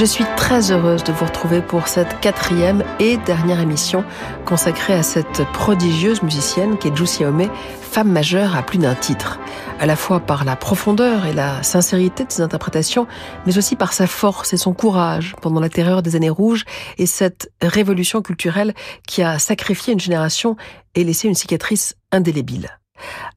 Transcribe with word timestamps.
Je 0.00 0.06
suis 0.06 0.24
très 0.34 0.72
heureuse 0.72 1.04
de 1.04 1.12
vous 1.12 1.26
retrouver 1.26 1.60
pour 1.60 1.86
cette 1.86 2.20
quatrième 2.20 2.82
et 3.00 3.18
dernière 3.18 3.60
émission 3.60 4.02
consacrée 4.46 4.94
à 4.94 5.02
cette 5.02 5.44
prodigieuse 5.52 6.22
musicienne 6.22 6.78
qui 6.78 6.88
est 6.88 7.22
Ome, 7.22 7.50
femme 7.82 8.10
majeure 8.10 8.56
à 8.56 8.62
plus 8.62 8.78
d'un 8.78 8.94
titre, 8.94 9.38
à 9.78 9.84
la 9.84 9.96
fois 9.96 10.20
par 10.20 10.46
la 10.46 10.56
profondeur 10.56 11.26
et 11.26 11.34
la 11.34 11.62
sincérité 11.62 12.24
de 12.24 12.32
ses 12.32 12.40
interprétations, 12.40 13.06
mais 13.44 13.58
aussi 13.58 13.76
par 13.76 13.92
sa 13.92 14.06
force 14.06 14.54
et 14.54 14.56
son 14.56 14.72
courage 14.72 15.36
pendant 15.42 15.60
la 15.60 15.68
terreur 15.68 16.00
des 16.00 16.16
années 16.16 16.30
rouges 16.30 16.64
et 16.96 17.04
cette 17.04 17.52
révolution 17.60 18.22
culturelle 18.22 18.72
qui 19.06 19.22
a 19.22 19.38
sacrifié 19.38 19.92
une 19.92 20.00
génération 20.00 20.56
et 20.94 21.04
laissé 21.04 21.28
une 21.28 21.34
cicatrice 21.34 21.94
indélébile. 22.10 22.79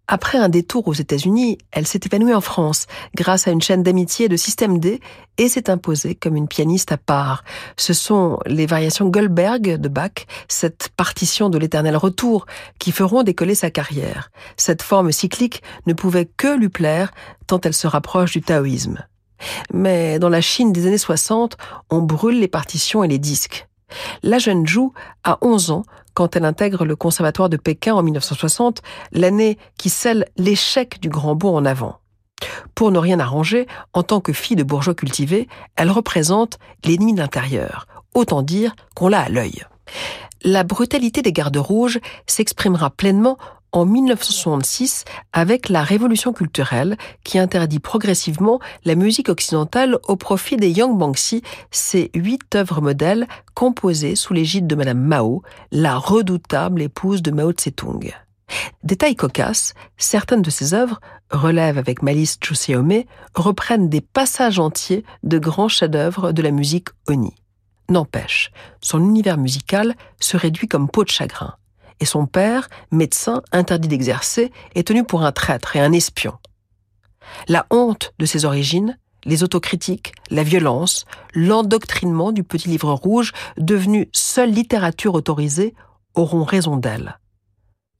Après 0.07 0.37
un 0.37 0.49
détour 0.49 0.87
aux 0.87 0.93
États-Unis, 0.93 1.57
elle 1.71 1.87
s'est 1.87 2.01
épanouie 2.05 2.33
en 2.33 2.41
France 2.41 2.87
grâce 3.15 3.47
à 3.47 3.51
une 3.51 3.61
chaîne 3.61 3.83
d'amitié 3.83 4.27
de 4.29 4.35
Système 4.35 4.79
D 4.79 4.99
et 5.37 5.49
s'est 5.49 5.69
imposée 5.69 6.15
comme 6.15 6.35
une 6.35 6.47
pianiste 6.47 6.91
à 6.91 6.97
part. 6.97 7.43
Ce 7.77 7.93
sont 7.93 8.39
les 8.45 8.65
variations 8.65 9.09
Goldberg 9.09 9.77
de 9.77 9.89
Bach, 9.89 10.25
cette 10.47 10.89
partition 10.95 11.49
de 11.49 11.57
l'éternel 11.57 11.97
retour, 11.97 12.45
qui 12.79 12.91
feront 12.91 13.23
décoller 13.23 13.55
sa 13.55 13.71
carrière. 13.71 14.31
Cette 14.57 14.81
forme 14.81 15.11
cyclique 15.11 15.63
ne 15.87 15.93
pouvait 15.93 16.29
que 16.37 16.55
lui 16.57 16.69
plaire 16.69 17.11
tant 17.47 17.61
elle 17.61 17.73
se 17.73 17.87
rapproche 17.87 18.31
du 18.31 18.41
taoïsme. 18.41 19.05
Mais 19.73 20.19
dans 20.19 20.29
la 20.29 20.41
Chine 20.41 20.71
des 20.71 20.87
années 20.87 20.97
60, 20.97 21.57
on 21.89 22.01
brûle 22.01 22.39
les 22.39 22.47
partitions 22.47 23.03
et 23.03 23.07
les 23.07 23.19
disques. 23.19 23.67
La 24.23 24.39
jeune 24.39 24.65
Zhu 24.65 24.89
a 25.23 25.37
11 25.41 25.71
ans 25.71 25.83
quand 26.13 26.35
elle 26.35 26.45
intègre 26.45 26.85
le 26.85 26.95
conservatoire 26.95 27.49
de 27.49 27.57
Pékin 27.57 27.93
en 27.93 28.03
1960, 28.03 28.81
l'année 29.11 29.57
qui 29.77 29.89
scelle 29.89 30.25
l'échec 30.37 30.99
du 30.99 31.09
grand 31.09 31.35
bond 31.35 31.55
en 31.55 31.65
avant. 31.65 31.99
Pour 32.75 32.91
ne 32.91 32.99
rien 32.99 33.19
arranger, 33.19 33.67
en 33.93 34.03
tant 34.03 34.19
que 34.19 34.33
fille 34.33 34.55
de 34.55 34.63
bourgeois 34.63 34.95
cultivés, 34.95 35.47
elle 35.75 35.91
représente 35.91 36.57
l'ennemi 36.83 37.13
de 37.13 37.19
l'intérieur. 37.19 37.87
Autant 38.13 38.41
dire 38.41 38.75
qu'on 38.95 39.07
l'a 39.07 39.21
à 39.21 39.29
l'œil. 39.29 39.63
La 40.43 40.63
brutalité 40.63 41.21
des 41.21 41.31
gardes 41.31 41.57
rouges 41.57 41.99
s'exprimera 42.27 42.89
pleinement 42.89 43.37
en 43.73 43.85
1966 43.85 45.03
avec 45.33 45.67
la 45.67 45.83
révolution 45.83 46.31
culturelle 46.31 46.95
qui 47.23 47.39
interdit 47.39 47.79
progressivement 47.79 48.59
la 48.85 48.95
musique 48.95 49.29
occidentale 49.29 49.97
au 50.07 50.15
profit 50.15 50.55
des 50.55 50.69
Yang 50.69 50.97
Bangxi, 50.97 51.41
ces 51.71 52.11
huit 52.13 52.55
œuvres 52.55 52.81
modèles 52.81 53.27
composées 53.55 54.15
sous 54.15 54.33
l'égide 54.33 54.67
de 54.67 54.75
Madame 54.75 55.01
Mao, 55.01 55.41
la 55.71 55.97
redoutable 55.97 56.81
épouse 56.83 57.21
de 57.21 57.31
Mao 57.31 57.51
Tse-tung. 57.51 58.13
Détail 58.83 59.15
cocasse, 59.15 59.73
certaines 59.97 60.43
de 60.43 60.51
ces 60.51 60.75
œuvres 60.75 61.01
relèvent 61.31 61.79
avec 61.79 62.03
malice 62.03 62.37
Chuseome, 62.43 63.03
reprennent 63.33 63.89
des 63.89 64.01
passages 64.01 64.59
entiers 64.59 65.03
de 65.23 65.39
grands 65.39 65.69
chefs-d'œuvre 65.69 66.31
de 66.31 66.41
la 66.43 66.51
musique 66.51 66.89
Oni. 67.07 67.33
N'empêche, 67.89 68.51
son 68.81 69.03
univers 69.03 69.37
musical 69.37 69.95
se 70.19 70.37
réduit 70.37 70.67
comme 70.67 70.89
peau 70.89 71.03
de 71.03 71.09
chagrin 71.09 71.55
et 72.03 72.05
son 72.05 72.25
père, 72.25 72.67
médecin 72.91 73.41
interdit 73.53 73.87
d'exercer, 73.87 74.51
est 74.75 74.85
tenu 74.85 75.05
pour 75.05 75.23
un 75.23 75.31
traître 75.31 75.77
et 75.77 75.79
un 75.79 75.93
espion. 75.93 76.33
La 77.47 77.65
honte 77.69 78.13
de 78.19 78.25
ses 78.25 78.43
origines, 78.43 78.99
les 79.23 79.41
autocritiques, 79.41 80.11
la 80.29 80.43
violence, 80.43 81.05
l'endoctrinement 81.33 82.33
du 82.33 82.43
petit 82.43 82.67
livre 82.67 82.91
rouge, 82.91 83.31
devenu 83.57 84.09
seule 84.11 84.51
littérature 84.51 85.13
autorisée, 85.13 85.75
auront 86.13 86.43
raison 86.43 86.75
d'elle. 86.75 87.19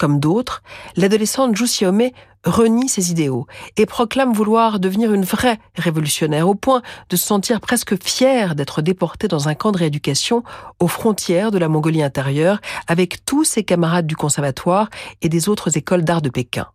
Comme 0.04 0.20
d'autres, 0.20 0.64
l'adolescente 0.98 1.56
Jussiome 1.56 2.10
renie 2.44 2.90
ses 2.90 3.12
idéaux 3.12 3.48
et 3.78 3.86
proclame 3.86 4.34
vouloir 4.34 4.82
devenir 4.82 5.14
une 5.14 5.24
vraie 5.24 5.60
révolutionnaire 5.76 6.50
au 6.50 6.56
point 6.56 6.82
de 7.10 7.16
se 7.16 7.26
sentir 7.26 7.62
presque 7.62 8.04
fière 8.04 8.54
d'être 8.56 8.82
déportée 8.82 9.30
dans 9.30 9.48
un 9.48 9.56
camp 9.56 9.72
de 9.72 9.78
rééducation 9.78 10.44
aux 10.82 10.90
frontières 10.90 11.52
de 11.52 11.58
la 11.58 11.70
Mongolie 11.70 12.04
intérieure 12.04 12.60
avec 12.88 13.24
tous 13.24 13.46
ses 13.46 13.64
camarades 13.64 14.06
du 14.06 14.18
conservatoire 14.18 14.90
et 15.22 15.30
des 15.30 15.48
autres 15.48 15.78
écoles 15.78 16.04
d'art 16.04 16.22
de 16.22 16.30
Pékin. 16.30 16.68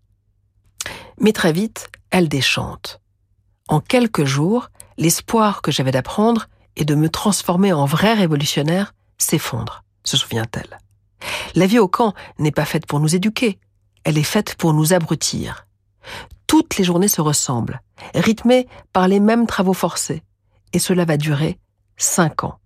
Mais 1.21 1.33
très 1.33 1.53
vite, 1.53 1.91
elle 2.11 2.31
déchante. 2.31 3.03
En 3.69 3.81
quelques 3.81 4.25
jours, 4.25 4.71
l'espoir 4.97 5.61
que 5.61 5.71
j'avais 5.71 5.93
d'apprendre 5.93 6.47
et 6.77 6.87
de 6.87 6.95
me 6.95 7.11
transformer 7.11 7.75
en 7.75 7.85
vraie 7.85 8.15
révolutionnaire 8.15 8.95
s'effondre, 9.19 9.85
se 10.03 10.17
souvient-elle. 10.17 10.79
La 11.55 11.67
vie 11.67 11.79
au 11.79 11.89
camp 11.89 12.15
n'est 12.39 12.53
pas 12.53 12.65
faite 12.65 12.87
pour 12.87 13.01
nous 13.01 13.15
éduquer, 13.15 13.59
elle 14.05 14.19
est 14.19 14.23
faite 14.23 14.55
pour 14.55 14.73
nous 14.73 14.93
abrutir. 14.93 15.67
Toutes 16.47 16.77
les 16.77 16.85
journées 16.85 17.09
se 17.09 17.21
ressemblent, 17.21 17.83
rythmées 18.15 18.69
par 18.93 19.09
les 19.09 19.21
mêmes 19.21 19.47
travaux 19.47 19.75
forcés, 19.75 20.23
et 20.73 20.79
cela 20.79 21.05
va 21.05 21.17
durer 21.17 21.59
cinq 21.97 22.45
ans. 22.45 22.59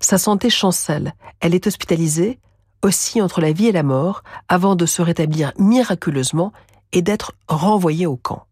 Sa 0.00 0.18
santé 0.18 0.50
chancelle, 0.50 1.14
elle 1.40 1.54
est 1.54 1.66
hospitalisée, 1.66 2.38
aussi 2.82 3.20
entre 3.20 3.40
la 3.40 3.52
vie 3.52 3.66
et 3.66 3.72
la 3.72 3.82
mort, 3.82 4.22
avant 4.48 4.76
de 4.76 4.86
se 4.86 5.02
rétablir 5.02 5.52
miraculeusement 5.58 6.52
et 6.92 7.02
d'être 7.02 7.32
renvoyée 7.48 8.06
au 8.06 8.16
camp. 8.16 8.46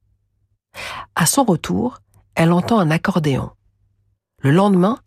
À 1.14 1.26
son 1.26 1.44
retour, 1.44 1.98
elle 2.34 2.52
entend 2.52 2.78
un 2.78 2.90
accordéon. 2.90 3.50
Le 4.40 4.50
lendemain, 4.50 4.98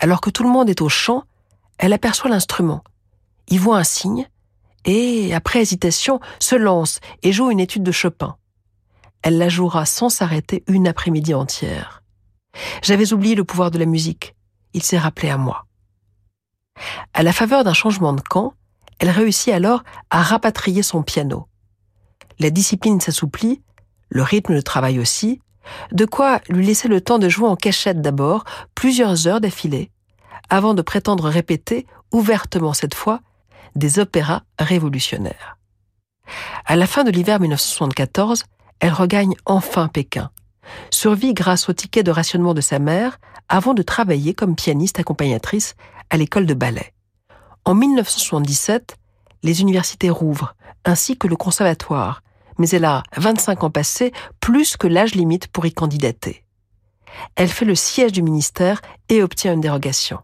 alors 0.00 0.20
que 0.20 0.30
tout 0.30 0.42
le 0.42 0.50
monde 0.50 0.68
est 0.68 0.82
au 0.82 0.88
chant, 0.88 1.24
elle 1.78 1.92
aperçoit 1.92 2.30
l'instrument 2.30 2.82
y 3.48 3.58
voit 3.58 3.78
un 3.78 3.84
signe 3.84 4.28
et, 4.84 5.34
après 5.34 5.60
hésitation, 5.60 6.20
se 6.38 6.54
lance 6.54 7.00
et 7.22 7.32
joue 7.32 7.50
une 7.50 7.60
étude 7.60 7.82
de 7.82 7.92
Chopin. 7.92 8.36
Elle 9.22 9.38
la 9.38 9.48
jouera 9.48 9.86
sans 9.86 10.08
s'arrêter 10.08 10.62
une 10.68 10.86
après-midi 10.86 11.34
entière. 11.34 12.02
J'avais 12.82 13.12
oublié 13.12 13.34
le 13.34 13.44
pouvoir 13.44 13.70
de 13.70 13.78
la 13.78 13.86
musique. 13.86 14.34
Il 14.72 14.82
s'est 14.82 14.98
rappelé 14.98 15.30
à 15.30 15.36
moi. 15.36 15.66
À 17.14 17.22
la 17.22 17.32
faveur 17.32 17.64
d'un 17.64 17.72
changement 17.72 18.12
de 18.12 18.20
camp, 18.20 18.54
elle 18.98 19.10
réussit 19.10 19.52
alors 19.52 19.82
à 20.10 20.22
rapatrier 20.22 20.82
son 20.82 21.02
piano. 21.02 21.48
La 22.38 22.50
discipline 22.50 23.00
s'assouplit, 23.00 23.62
le 24.08 24.22
rythme 24.22 24.54
de 24.54 24.60
travail 24.60 24.98
aussi, 24.98 25.40
de 25.92 26.04
quoi 26.04 26.40
lui 26.48 26.64
laisser 26.64 26.88
le 26.88 27.00
temps 27.00 27.18
de 27.18 27.28
jouer 27.28 27.48
en 27.48 27.56
cachette 27.56 28.00
d'abord, 28.00 28.44
plusieurs 28.74 29.26
heures 29.26 29.40
d'affilée, 29.40 29.90
avant 30.48 30.74
de 30.74 30.82
prétendre 30.82 31.28
répéter, 31.28 31.86
ouvertement 32.12 32.72
cette 32.72 32.94
fois, 32.94 33.20
des 33.74 33.98
opéras 33.98 34.42
révolutionnaires. 34.58 35.58
À 36.64 36.76
la 36.76 36.86
fin 36.86 37.04
de 37.04 37.10
l'hiver 37.10 37.40
1974, 37.40 38.44
elle 38.80 38.92
regagne 38.92 39.34
enfin 39.44 39.88
Pékin, 39.88 40.30
survit 40.90 41.34
grâce 41.34 41.68
au 41.68 41.72
ticket 41.72 42.02
de 42.02 42.10
rationnement 42.10 42.54
de 42.54 42.60
sa 42.60 42.78
mère 42.78 43.18
avant 43.48 43.74
de 43.74 43.82
travailler 43.82 44.34
comme 44.34 44.56
pianiste 44.56 44.98
accompagnatrice 44.98 45.74
à 46.10 46.16
l'école 46.16 46.46
de 46.46 46.54
ballet. 46.54 46.92
En 47.64 47.74
1977, 47.74 48.96
les 49.42 49.60
universités 49.60 50.10
rouvrent, 50.10 50.54
ainsi 50.84 51.16
que 51.16 51.28
le 51.28 51.36
conservatoire, 51.36 52.22
mais 52.58 52.68
elle 52.70 52.84
a 52.84 53.02
25 53.16 53.64
ans 53.64 53.70
passés, 53.70 54.12
plus 54.40 54.76
que 54.76 54.86
l'âge 54.86 55.14
limite 55.14 55.48
pour 55.48 55.66
y 55.66 55.72
candidater. 55.72 56.44
Elle 57.34 57.48
fait 57.48 57.64
le 57.64 57.74
siège 57.74 58.12
du 58.12 58.22
ministère 58.22 58.80
et 59.08 59.22
obtient 59.22 59.52
une 59.52 59.60
dérogation. 59.60 60.20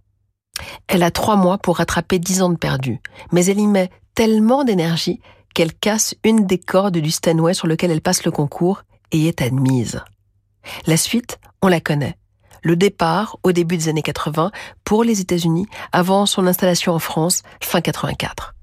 Elle 0.89 1.03
a 1.03 1.11
trois 1.11 1.37
mois 1.37 1.59
pour 1.59 1.79
rattraper 1.79 2.19
dix 2.19 2.43
ans 2.43 2.51
de 2.51 2.57
perdu, 2.57 3.01
mais 3.33 3.47
elle 3.47 3.59
y 3.59 3.67
met 3.67 3.91
tellement 4.15 4.65
d'énergie 4.65 5.21
qu'elle 5.55 5.75
casse 5.75 6.15
une 6.25 6.47
des 6.47 6.59
cordes 6.59 6.99
du 6.99 7.11
Stanway 7.11 7.55
sur 7.55 7.67
lequel 7.67 7.91
elle 7.91 8.01
passe 8.01 8.25
le 8.25 8.31
concours 8.31 8.83
et 9.11 9.29
est 9.29 9.43
admise. 9.43 10.01
La 10.87 10.97
suite, 10.97 11.39
on 11.61 11.69
la 11.69 11.81
connaît. 11.81 12.17
Le 12.63 12.77
départ, 12.77 13.39
au 13.43 13.53
début 13.53 13.77
des 13.77 13.89
années 13.89 14.03
80, 14.03 14.53
pour 14.85 15.03
les 15.03 15.21
États-Unis, 15.21 15.67
avant 15.91 16.27
son 16.27 16.47
installation 16.47 16.93
en 16.93 17.01
France, 17.01 17.43
fin 17.61 17.81
84. 17.81 18.55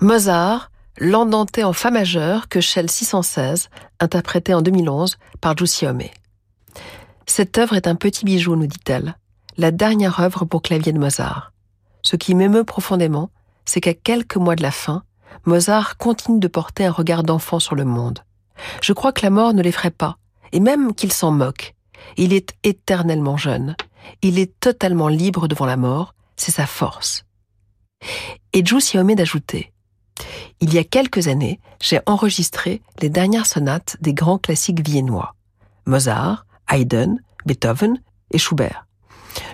Mozart, 0.00 0.70
l'Andante 0.98 1.58
en 1.58 1.72
fa 1.72 1.90
majeur 1.90 2.48
que 2.48 2.60
Shell 2.60 2.88
616, 2.88 3.68
interprété 3.98 4.54
en 4.54 4.62
2011 4.62 5.18
par 5.40 5.56
Giussi 5.56 5.86
Cette 7.26 7.58
œuvre 7.58 7.74
est 7.74 7.88
un 7.88 7.96
petit 7.96 8.24
bijou, 8.24 8.54
nous 8.54 8.68
dit-elle, 8.68 9.16
la 9.56 9.72
dernière 9.72 10.20
œuvre 10.20 10.44
pour 10.44 10.62
clavier 10.62 10.92
de 10.92 11.00
Mozart. 11.00 11.52
Ce 12.02 12.14
qui 12.14 12.36
m'émeut 12.36 12.62
profondément, 12.62 13.30
c'est 13.64 13.80
qu'à 13.80 13.92
quelques 13.92 14.36
mois 14.36 14.54
de 14.54 14.62
la 14.62 14.70
fin, 14.70 15.02
Mozart 15.46 15.96
continue 15.96 16.38
de 16.38 16.46
porter 16.46 16.84
un 16.86 16.92
regard 16.92 17.24
d'enfant 17.24 17.58
sur 17.58 17.74
le 17.74 17.84
monde. 17.84 18.20
Je 18.80 18.92
crois 18.92 19.10
que 19.10 19.22
la 19.22 19.30
mort 19.30 19.52
ne 19.52 19.62
l'effraie 19.62 19.90
pas, 19.90 20.18
et 20.52 20.60
même 20.60 20.94
qu'il 20.94 21.12
s'en 21.12 21.32
moque. 21.32 21.74
Il 22.16 22.32
est 22.32 22.54
éternellement 22.62 23.36
jeune. 23.36 23.74
Il 24.22 24.38
est 24.38 24.60
totalement 24.60 25.08
libre 25.08 25.48
devant 25.48 25.66
la 25.66 25.76
mort, 25.76 26.14
c'est 26.36 26.52
sa 26.52 26.66
force. 26.66 27.24
Et 28.52 28.64
Giussi 28.64 28.96
omet 28.96 29.16
d'ajouter 29.16 29.72
Il 30.60 30.74
y 30.74 30.78
a 30.78 30.84
quelques 30.84 31.28
années, 31.28 31.60
j'ai 31.80 32.00
enregistré 32.06 32.82
les 33.00 33.08
dernières 33.08 33.46
sonates 33.46 33.96
des 34.00 34.14
grands 34.14 34.38
classiques 34.38 34.86
viennois 34.86 35.34
Mozart, 35.86 36.46
Haydn, 36.68 37.20
Beethoven 37.46 38.00
et 38.30 38.38
Schubert. 38.38 38.86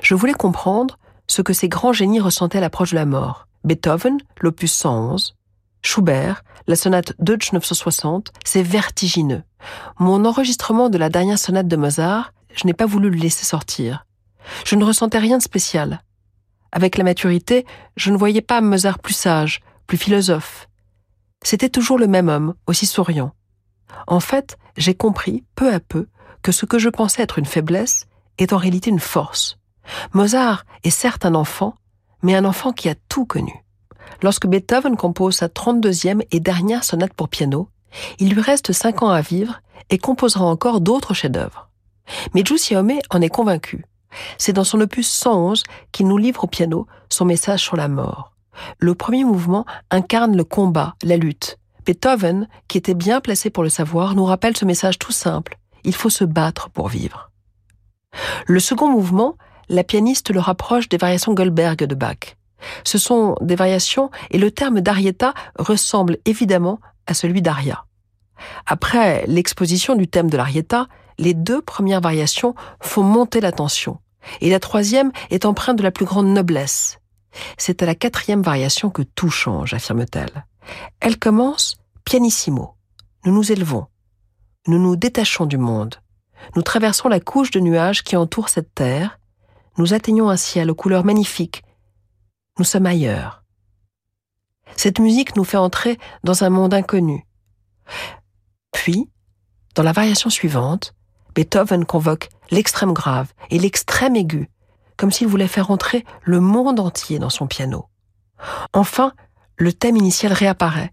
Je 0.02 0.14
voulais 0.14 0.34
comprendre 0.34 0.98
ce 1.26 1.42
que 1.42 1.52
ces 1.52 1.68
grands 1.68 1.92
génies 1.92 2.20
ressentaient 2.20 2.58
à 2.58 2.60
l'approche 2.60 2.90
de 2.90 2.96
la 2.96 3.06
mort. 3.06 3.46
Beethoven, 3.64 4.18
l'opus 4.40 4.72
111, 4.72 5.36
Schubert, 5.82 6.42
la 6.66 6.76
sonate 6.76 7.12
Deutsch 7.18 7.52
960, 7.52 8.32
c'est 8.44 8.62
vertigineux. 8.62 9.42
Mon 9.98 10.24
enregistrement 10.24 10.88
de 10.88 10.98
la 10.98 11.10
dernière 11.10 11.38
sonate 11.38 11.68
de 11.68 11.76
Mozart, 11.76 12.32
je 12.54 12.66
n'ai 12.66 12.74
pas 12.74 12.86
voulu 12.86 13.10
le 13.10 13.16
laisser 13.16 13.44
sortir. 13.44 14.06
Je 14.64 14.76
ne 14.76 14.84
ressentais 14.84 15.18
rien 15.18 15.38
de 15.38 15.42
spécial. 15.42 16.02
Avec 16.72 16.96
la 16.96 17.04
maturité, 17.04 17.66
je 17.96 18.10
ne 18.10 18.16
voyais 18.16 18.40
pas 18.40 18.60
Mozart 18.60 18.98
plus 18.98 19.14
sage, 19.14 19.60
plus 19.86 19.98
philosophe. 19.98 20.68
C'était 21.42 21.68
toujours 21.68 21.98
le 21.98 22.06
même 22.06 22.28
homme, 22.28 22.54
aussi 22.66 22.86
souriant. 22.86 23.32
En 24.06 24.20
fait, 24.20 24.56
j'ai 24.76 24.94
compris, 24.94 25.44
peu 25.54 25.72
à 25.72 25.80
peu, 25.80 26.06
que 26.42 26.52
ce 26.52 26.66
que 26.66 26.78
je 26.78 26.88
pensais 26.88 27.22
être 27.22 27.38
une 27.38 27.44
faiblesse 27.46 28.06
est 28.38 28.52
en 28.52 28.56
réalité 28.56 28.90
une 28.90 29.00
force. 29.00 29.58
Mozart 30.12 30.64
est 30.82 30.90
certes 30.90 31.26
un 31.26 31.34
enfant, 31.34 31.74
mais 32.22 32.34
un 32.34 32.44
enfant 32.44 32.72
qui 32.72 32.88
a 32.88 32.94
tout 33.08 33.26
connu. 33.26 33.64
Lorsque 34.22 34.46
Beethoven 34.46 34.96
compose 34.96 35.36
sa 35.36 35.48
32e 35.48 36.24
et 36.30 36.40
dernière 36.40 36.84
sonate 36.84 37.14
pour 37.14 37.28
piano, 37.28 37.68
il 38.18 38.30
lui 38.30 38.40
reste 38.40 38.72
cinq 38.72 39.02
ans 39.02 39.10
à 39.10 39.20
vivre 39.20 39.60
et 39.90 39.98
composera 39.98 40.44
encore 40.44 40.80
d'autres 40.80 41.14
chefs-d'œuvre. 41.14 41.70
Mais 42.34 42.44
Giussi 42.44 42.76
en 42.76 42.88
est 42.88 43.28
convaincu. 43.28 43.84
C'est 44.38 44.52
dans 44.52 44.64
son 44.64 44.80
opus 44.80 45.08
111 45.08 45.62
qu'il 45.92 46.06
nous 46.06 46.18
livre 46.18 46.44
au 46.44 46.46
piano 46.46 46.86
son 47.08 47.24
message 47.24 47.60
sur 47.60 47.76
la 47.76 47.88
mort. 47.88 48.33
Le 48.78 48.94
premier 48.94 49.24
mouvement 49.24 49.66
incarne 49.90 50.36
le 50.36 50.44
combat, 50.44 50.94
la 51.02 51.16
lutte. 51.16 51.58
Beethoven, 51.84 52.48
qui 52.68 52.78
était 52.78 52.94
bien 52.94 53.20
placé 53.20 53.50
pour 53.50 53.62
le 53.62 53.68
savoir, 53.68 54.14
nous 54.14 54.24
rappelle 54.24 54.56
ce 54.56 54.64
message 54.64 54.98
tout 54.98 55.12
simple. 55.12 55.58
Il 55.84 55.94
faut 55.94 56.10
se 56.10 56.24
battre 56.24 56.70
pour 56.70 56.88
vivre. 56.88 57.30
Le 58.46 58.60
second 58.60 58.88
mouvement, 58.88 59.36
la 59.68 59.84
pianiste 59.84 60.30
le 60.30 60.40
rapproche 60.40 60.88
des 60.88 60.96
variations 60.96 61.34
Goldberg 61.34 61.84
de 61.84 61.94
Bach. 61.94 62.36
Ce 62.84 62.98
sont 62.98 63.36
des 63.40 63.56
variations 63.56 64.10
et 64.30 64.38
le 64.38 64.50
terme 64.50 64.80
d'arietta 64.80 65.34
ressemble 65.58 66.18
évidemment 66.24 66.80
à 67.06 67.14
celui 67.14 67.42
d'aria. 67.42 67.84
Après 68.66 69.24
l'exposition 69.26 69.94
du 69.94 70.08
thème 70.08 70.30
de 70.30 70.36
l'arietta, 70.36 70.86
les 71.18 71.34
deux 71.34 71.60
premières 71.60 72.00
variations 72.00 72.54
font 72.80 73.02
monter 73.02 73.40
la 73.40 73.52
tension 73.52 73.98
et 74.40 74.50
la 74.50 74.60
troisième 74.60 75.12
est 75.30 75.44
empreinte 75.44 75.76
de 75.76 75.82
la 75.82 75.90
plus 75.90 76.06
grande 76.06 76.26
noblesse. 76.26 76.98
C'est 77.56 77.82
à 77.82 77.86
la 77.86 77.94
quatrième 77.94 78.42
variation 78.42 78.90
que 78.90 79.02
tout 79.02 79.30
change, 79.30 79.74
affirme-t-elle. 79.74 80.46
Elle 81.00 81.18
commence 81.18 81.76
pianissimo. 82.04 82.74
Nous 83.24 83.32
nous 83.32 83.52
élevons. 83.52 83.86
Nous 84.66 84.78
nous 84.78 84.96
détachons 84.96 85.46
du 85.46 85.58
monde. 85.58 85.96
Nous 86.56 86.62
traversons 86.62 87.08
la 87.08 87.20
couche 87.20 87.50
de 87.50 87.60
nuages 87.60 88.02
qui 88.02 88.16
entoure 88.16 88.48
cette 88.48 88.74
terre. 88.74 89.18
Nous 89.78 89.94
atteignons 89.94 90.28
un 90.28 90.36
ciel 90.36 90.70
aux 90.70 90.74
couleurs 90.74 91.04
magnifiques, 91.04 91.64
nous 92.58 92.64
sommes 92.64 92.86
ailleurs. 92.86 93.42
Cette 94.76 95.00
musique 95.00 95.34
nous 95.34 95.44
fait 95.44 95.56
entrer 95.56 95.98
dans 96.22 96.44
un 96.44 96.50
monde 96.50 96.72
inconnu. 96.72 97.26
Puis, 98.72 99.10
dans 99.74 99.82
la 99.82 99.92
variation 99.92 100.30
suivante, 100.30 100.94
Beethoven 101.34 101.84
convoque 101.84 102.28
l'extrême 102.50 102.92
grave 102.92 103.32
et 103.50 103.58
l'extrême 103.58 104.14
aigu, 104.14 104.48
comme 104.96 105.10
s'il 105.10 105.26
voulait 105.26 105.48
faire 105.48 105.70
entrer 105.70 106.04
le 106.22 106.40
monde 106.40 106.80
entier 106.80 107.18
dans 107.18 107.30
son 107.30 107.46
piano. 107.46 107.86
Enfin, 108.72 109.12
le 109.56 109.72
thème 109.72 109.96
initial 109.96 110.32
réapparaît, 110.32 110.92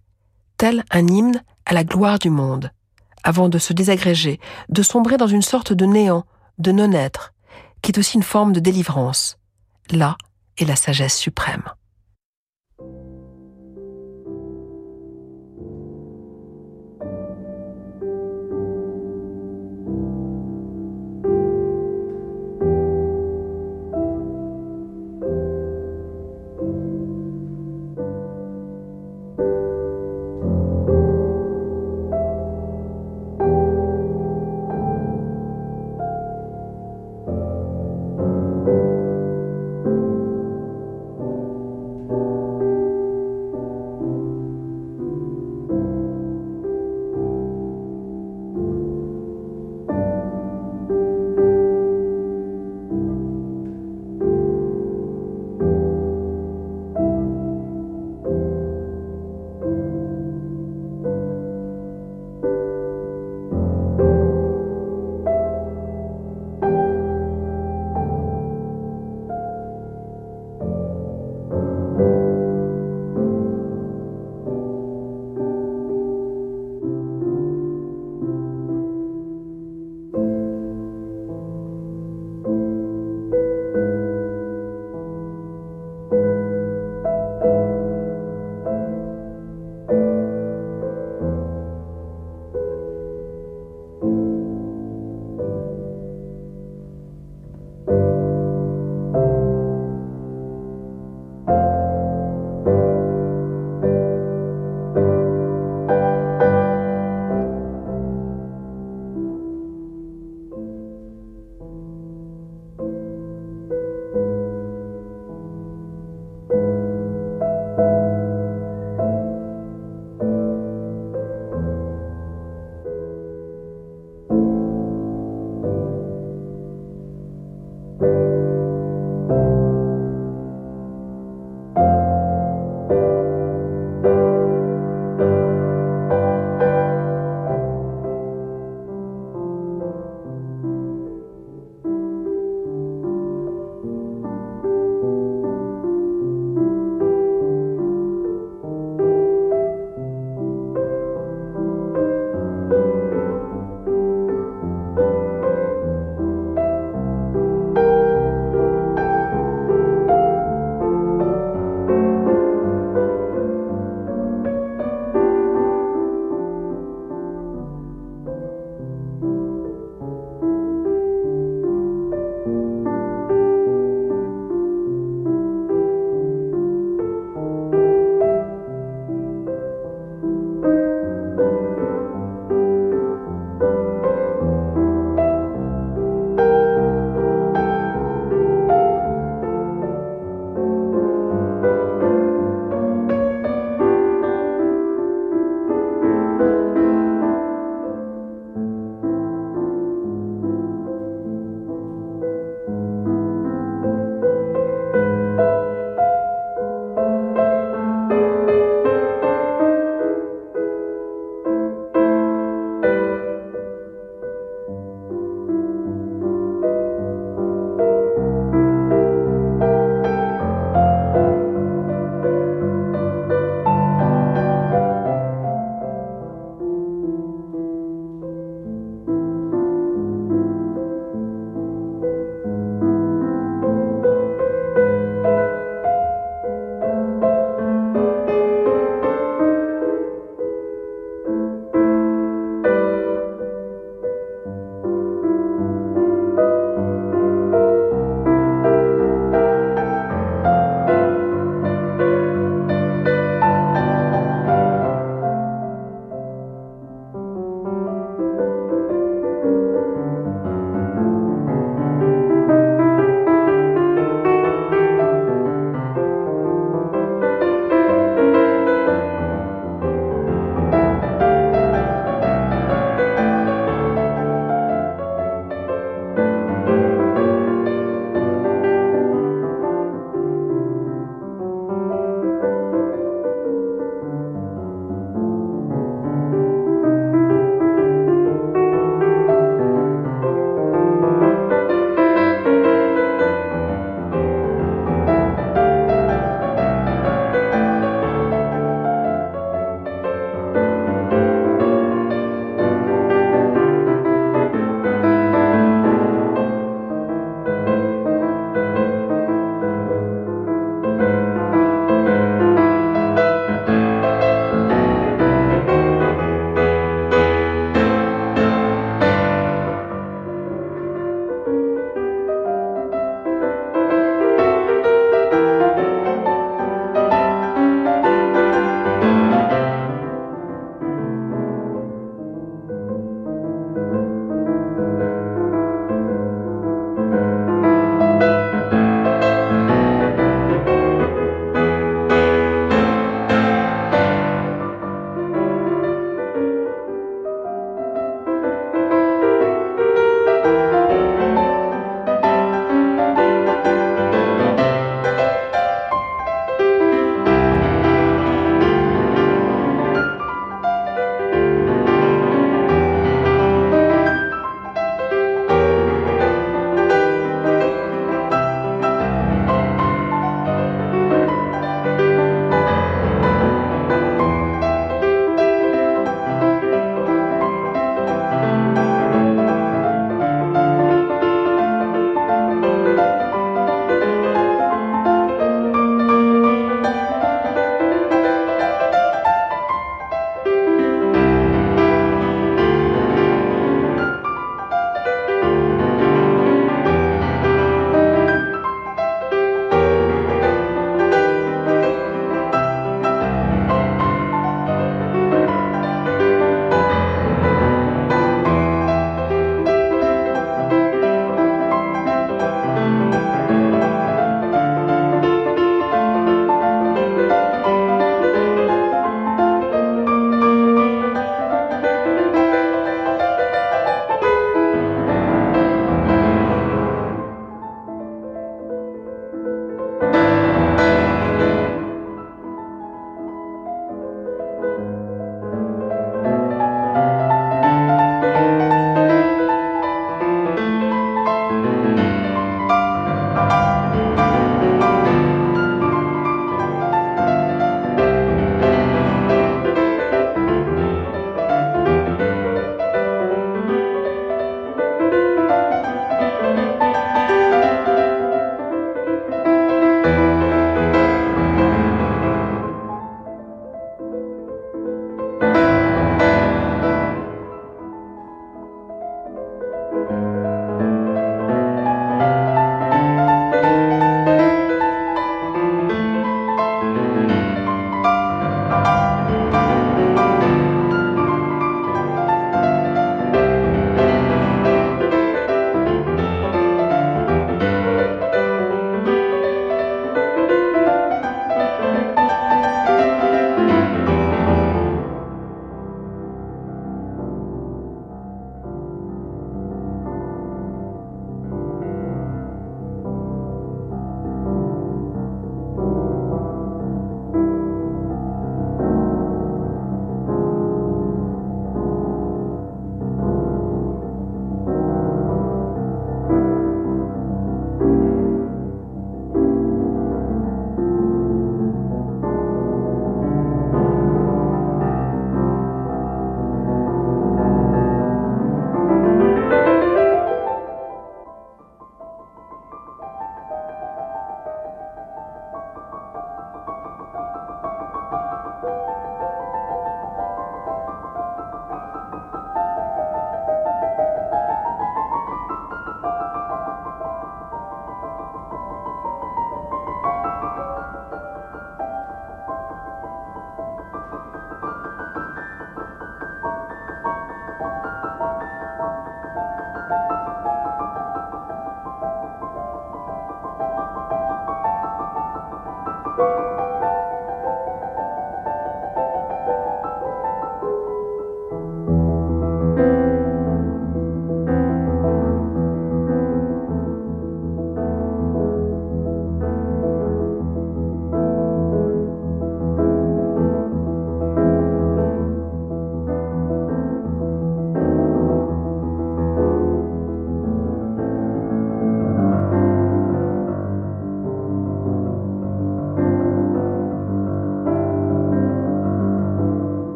tel 0.57 0.83
un 0.91 1.07
hymne 1.07 1.43
à 1.65 1.73
la 1.73 1.83
gloire 1.83 2.19
du 2.19 2.29
monde, 2.29 2.71
avant 3.23 3.49
de 3.49 3.57
se 3.57 3.73
désagréger, 3.73 4.39
de 4.69 4.83
sombrer 4.83 5.17
dans 5.17 5.27
une 5.27 5.41
sorte 5.41 5.73
de 5.73 5.85
néant, 5.85 6.25
de 6.57 6.71
non-être, 6.71 7.33
qui 7.81 7.91
est 7.91 7.97
aussi 7.97 8.17
une 8.17 8.23
forme 8.23 8.53
de 8.53 8.59
délivrance. 8.59 9.37
Là, 9.89 10.17
et 10.57 10.65
la 10.65 10.75
sagesse 10.75 11.17
suprême. 11.17 11.63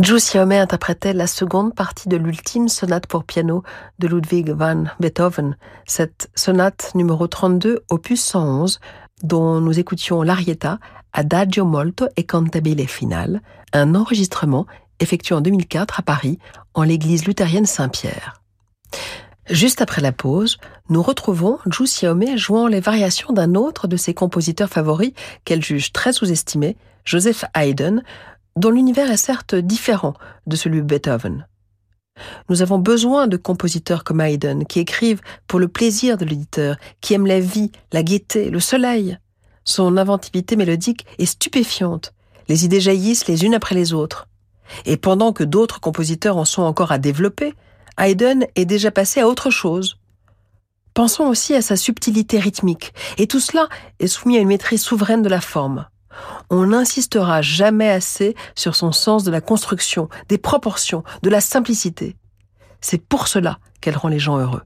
Xiaomei 0.00 0.58
interprétait 0.58 1.12
la 1.12 1.26
seconde 1.26 1.74
partie 1.74 2.08
de 2.08 2.16
l'ultime 2.16 2.68
sonate 2.68 3.06
pour 3.06 3.24
piano 3.24 3.62
de 3.98 4.08
Ludwig 4.08 4.50
van 4.50 4.84
Beethoven, 4.98 5.56
cette 5.84 6.30
sonate 6.34 6.92
numéro 6.94 7.26
32, 7.26 7.80
opus 7.90 8.22
111, 8.22 8.80
dont 9.22 9.60
nous 9.60 9.78
écoutions 9.78 10.22
l'arietta 10.22 10.78
Adagio 11.12 11.66
molto 11.66 12.08
e 12.16 12.22
cantabile 12.22 12.86
finale, 12.86 13.42
un 13.74 13.94
enregistrement 13.94 14.66
effectué 15.00 15.34
en 15.34 15.42
2004 15.42 16.00
à 16.00 16.02
Paris, 16.02 16.38
en 16.72 16.82
l'église 16.82 17.26
luthérienne 17.26 17.66
Saint-Pierre. 17.66 18.40
Juste 19.50 19.82
après 19.82 20.00
la 20.00 20.12
pause, 20.12 20.56
nous 20.88 21.02
retrouvons 21.02 21.58
Xiaomei 21.66 22.38
jouant 22.38 22.68
les 22.68 22.80
variations 22.80 23.34
d'un 23.34 23.54
autre 23.54 23.86
de 23.86 23.98
ses 23.98 24.14
compositeurs 24.14 24.70
favoris 24.70 25.12
qu'elle 25.44 25.62
juge 25.62 25.92
très 25.92 26.14
sous-estimé, 26.14 26.78
Joseph 27.04 27.44
Haydn, 27.54 28.02
dont 28.56 28.70
l'univers 28.70 29.10
est 29.10 29.16
certes 29.16 29.54
différent 29.54 30.14
de 30.46 30.56
celui 30.56 30.78
de 30.78 30.86
Beethoven. 30.86 31.46
Nous 32.48 32.62
avons 32.62 32.78
besoin 32.78 33.26
de 33.26 33.36
compositeurs 33.36 34.04
comme 34.04 34.20
Haydn 34.20 34.64
qui 34.64 34.80
écrivent 34.80 35.22
pour 35.46 35.58
le 35.58 35.68
plaisir 35.68 36.18
de 36.18 36.24
l'éditeur, 36.24 36.76
qui 37.00 37.14
aiment 37.14 37.26
la 37.26 37.40
vie, 37.40 37.72
la 37.92 38.02
gaieté, 38.02 38.50
le 38.50 38.60
soleil. 38.60 39.18
Son 39.64 39.96
inventivité 39.96 40.56
mélodique 40.56 41.06
est 41.18 41.26
stupéfiante. 41.26 42.12
Les 42.48 42.64
idées 42.64 42.80
jaillissent 42.80 43.28
les 43.28 43.44
unes 43.44 43.54
après 43.54 43.74
les 43.74 43.92
autres. 43.92 44.26
Et 44.86 44.96
pendant 44.96 45.32
que 45.32 45.44
d'autres 45.44 45.80
compositeurs 45.80 46.36
en 46.36 46.44
sont 46.44 46.62
encore 46.62 46.92
à 46.92 46.98
développer, 46.98 47.54
Haydn 47.98 48.44
est 48.54 48.64
déjà 48.64 48.90
passé 48.90 49.20
à 49.20 49.28
autre 49.28 49.50
chose. 49.50 49.96
Pensons 50.94 51.24
aussi 51.24 51.54
à 51.54 51.62
sa 51.62 51.76
subtilité 51.76 52.38
rythmique, 52.38 52.92
et 53.18 53.26
tout 53.26 53.40
cela 53.40 53.68
est 54.00 54.08
soumis 54.08 54.38
à 54.38 54.40
une 54.40 54.48
maîtrise 54.48 54.82
souveraine 54.82 55.22
de 55.22 55.28
la 55.28 55.40
forme. 55.40 55.86
On 56.50 56.66
n'insistera 56.66 57.42
jamais 57.42 57.90
assez 57.90 58.34
sur 58.54 58.74
son 58.74 58.92
sens 58.92 59.24
de 59.24 59.30
la 59.30 59.40
construction, 59.40 60.08
des 60.28 60.38
proportions, 60.38 61.04
de 61.22 61.30
la 61.30 61.40
simplicité. 61.40 62.16
C'est 62.80 63.02
pour 63.02 63.28
cela 63.28 63.58
qu'elle 63.80 63.96
rend 63.96 64.08
les 64.08 64.18
gens 64.18 64.38
heureux. 64.38 64.62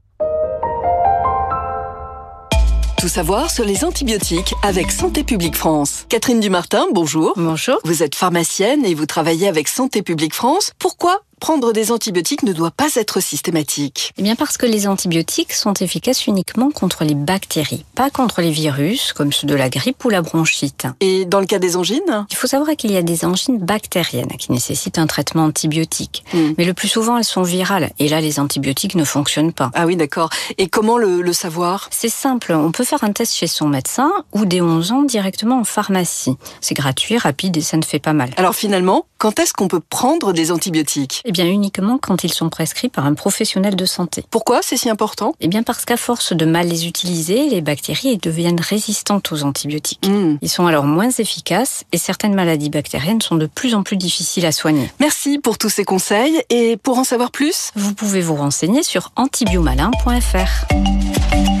Tout 2.99 3.09
savoir 3.09 3.51
sur 3.51 3.65
les 3.65 3.83
antibiotiques 3.83 4.55
avec 4.63 4.91
Santé 4.91 5.23
publique 5.23 5.55
France. 5.55 6.05
Catherine 6.09 6.39
Dumartin, 6.39 6.87
bonjour. 6.91 7.33
Bonjour. 7.35 7.77
Vous 7.83 8.01
êtes 8.01 8.15
pharmacienne 8.15 8.83
et 8.83 8.95
vous 8.95 9.05
travaillez 9.05 9.47
avec 9.47 9.67
Santé 9.67 10.01
publique 10.01 10.33
France. 10.33 10.71
Pourquoi 10.79 11.21
prendre 11.39 11.73
des 11.73 11.91
antibiotiques 11.91 12.43
ne 12.43 12.53
doit 12.53 12.71
pas 12.71 12.95
être 12.95 13.19
systématique 13.19 14.13
Eh 14.17 14.23
bien 14.23 14.35
parce 14.35 14.57
que 14.57 14.65
les 14.65 14.87
antibiotiques 14.87 15.53
sont 15.53 15.73
efficaces 15.73 16.27
uniquement 16.27 16.71
contre 16.71 17.03
les 17.03 17.15
bactéries, 17.15 17.85
pas 17.95 18.09
contre 18.09 18.41
les 18.41 18.51
virus 18.51 19.13
comme 19.13 19.31
ceux 19.31 19.47
de 19.47 19.55
la 19.55 19.69
grippe 19.69 20.03
ou 20.05 20.09
la 20.09 20.21
bronchite. 20.21 20.87
Et 21.01 21.25
dans 21.25 21.39
le 21.39 21.45
cas 21.45 21.59
des 21.59 21.75
angines 21.75 22.25
Il 22.29 22.35
faut 22.35 22.47
savoir 22.47 22.75
qu'il 22.75 22.91
y 22.91 22.97
a 22.97 23.01
des 23.01 23.25
angines 23.25 23.59
bactériennes 23.59 24.35
qui 24.37 24.51
nécessitent 24.51 24.97
un 24.97 25.07
traitement 25.07 25.43
antibiotique. 25.43 26.23
Hmm. 26.33 26.53
Mais 26.57 26.65
le 26.65 26.73
plus 26.73 26.87
souvent 26.87 27.17
elles 27.17 27.23
sont 27.23 27.43
virales 27.43 27.91
et 27.99 28.09
là 28.09 28.21
les 28.21 28.39
antibiotiques 28.39 28.95
ne 28.95 29.03
fonctionnent 29.03 29.53
pas. 29.53 29.71
Ah 29.73 29.85
oui 29.85 29.95
d'accord. 29.95 30.29
Et 30.57 30.67
comment 30.67 30.97
le, 30.97 31.21
le 31.21 31.33
savoir 31.33 31.87
C'est 31.91 32.09
simple, 32.09 32.53
on 32.53 32.71
peut 32.71 32.83
faire 32.83 33.03
un 33.03 33.11
test 33.11 33.35
chez 33.35 33.47
son 33.47 33.67
médecin 33.67 34.11
ou 34.33 34.45
dès 34.45 34.61
11 34.61 34.91
ans 34.91 35.03
directement 35.03 35.59
en 35.59 35.63
pharmacie. 35.63 36.35
C'est 36.61 36.75
gratuit, 36.75 37.17
rapide 37.17 37.57
et 37.57 37.61
ça 37.61 37.77
ne 37.77 37.83
fait 37.83 37.99
pas 37.99 38.13
mal. 38.13 38.31
Alors 38.37 38.55
finalement, 38.55 39.05
quand 39.17 39.39
est-ce 39.39 39.53
qu'on 39.53 39.67
peut 39.67 39.79
prendre 39.79 40.33
des 40.33 40.51
antibiotiques 40.51 41.21
Eh 41.27 41.31
bien 41.31 41.47
uniquement 41.47 41.97
quand 41.97 42.23
ils 42.23 42.31
sont 42.31 42.49
prescrits 42.49 42.87
par 42.87 43.07
un 43.07 43.15
professionnel 43.15 43.75
de 43.75 43.85
santé. 43.85 44.23
Pourquoi 44.29 44.59
c'est 44.61 44.77
si 44.77 44.91
important? 44.91 45.33
Eh 45.39 45.47
bien 45.47 45.63
parce 45.63 45.83
qu'à 45.83 45.97
force 45.97 46.33
de 46.33 46.45
mal 46.45 46.67
les 46.67 46.85
utiliser, 46.85 47.49
les 47.49 47.61
bactéries 47.61 48.17
deviennent 48.17 48.59
résistantes 48.59 49.31
aux 49.31 49.43
antibiotiques. 49.43 50.07
Hmm. 50.07 50.35
Ils 50.43 50.49
sont 50.49 50.67
alors 50.67 50.85
moins 50.85 51.09
efficaces 51.09 51.83
et 51.91 51.97
certaines 51.97 52.35
maladies 52.35 52.69
bactériennes 52.69 53.21
sont 53.21 53.37
de 53.37 53.47
plus 53.47 53.73
en 53.73 53.81
plus 53.81 53.97
difficiles 53.97 54.45
à 54.45 54.51
soigner. 54.51 54.91
Merci 54.99 55.39
pour 55.39 55.57
tous 55.57 55.69
ces 55.69 55.83
conseils 55.83 56.43
et 56.51 56.77
pour 56.77 56.99
en 56.99 57.03
savoir 57.03 57.31
plus, 57.31 57.71
vous 57.75 57.95
pouvez 57.95 58.21
vous 58.21 58.35
renseigner 58.35 58.83
sur 58.83 59.11
antibiomalin.fr. 59.15 61.54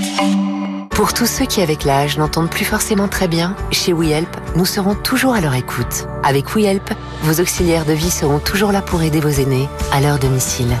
Pour 0.95 1.11
tous 1.11 1.25
ceux 1.25 1.45
qui, 1.45 1.61
avec 1.61 1.83
l'âge, 1.83 2.17
n'entendent 2.17 2.49
plus 2.49 2.63
forcément 2.63 3.09
très 3.09 3.27
bien, 3.27 3.53
chez 3.69 3.91
WeHelp, 3.91 4.29
nous 4.55 4.65
serons 4.65 4.95
toujours 4.95 5.33
à 5.33 5.41
leur 5.41 5.53
écoute. 5.53 6.07
Avec 6.23 6.55
WeHelp, 6.55 6.89
vos 7.23 7.41
auxiliaires 7.41 7.83
de 7.83 7.91
vie 7.91 8.09
seront 8.09 8.39
toujours 8.39 8.71
là 8.71 8.81
pour 8.81 9.03
aider 9.03 9.19
vos 9.19 9.27
aînés 9.27 9.67
à 9.91 9.99
leur 9.99 10.19
domicile. 10.19 10.73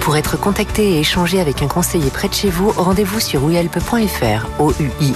Pour 0.00 0.16
être 0.16 0.36
contacté 0.36 0.94
et 0.94 0.98
échanger 0.98 1.40
avec 1.40 1.62
un 1.62 1.68
conseiller 1.68 2.10
près 2.10 2.26
de 2.26 2.34
chez 2.34 2.50
vous, 2.50 2.72
rendez-vous 2.72 3.20
sur 3.20 3.44
wehelp.fr, 3.44 4.48
o 4.58 4.72
u 4.80 4.90
e. 5.00 5.12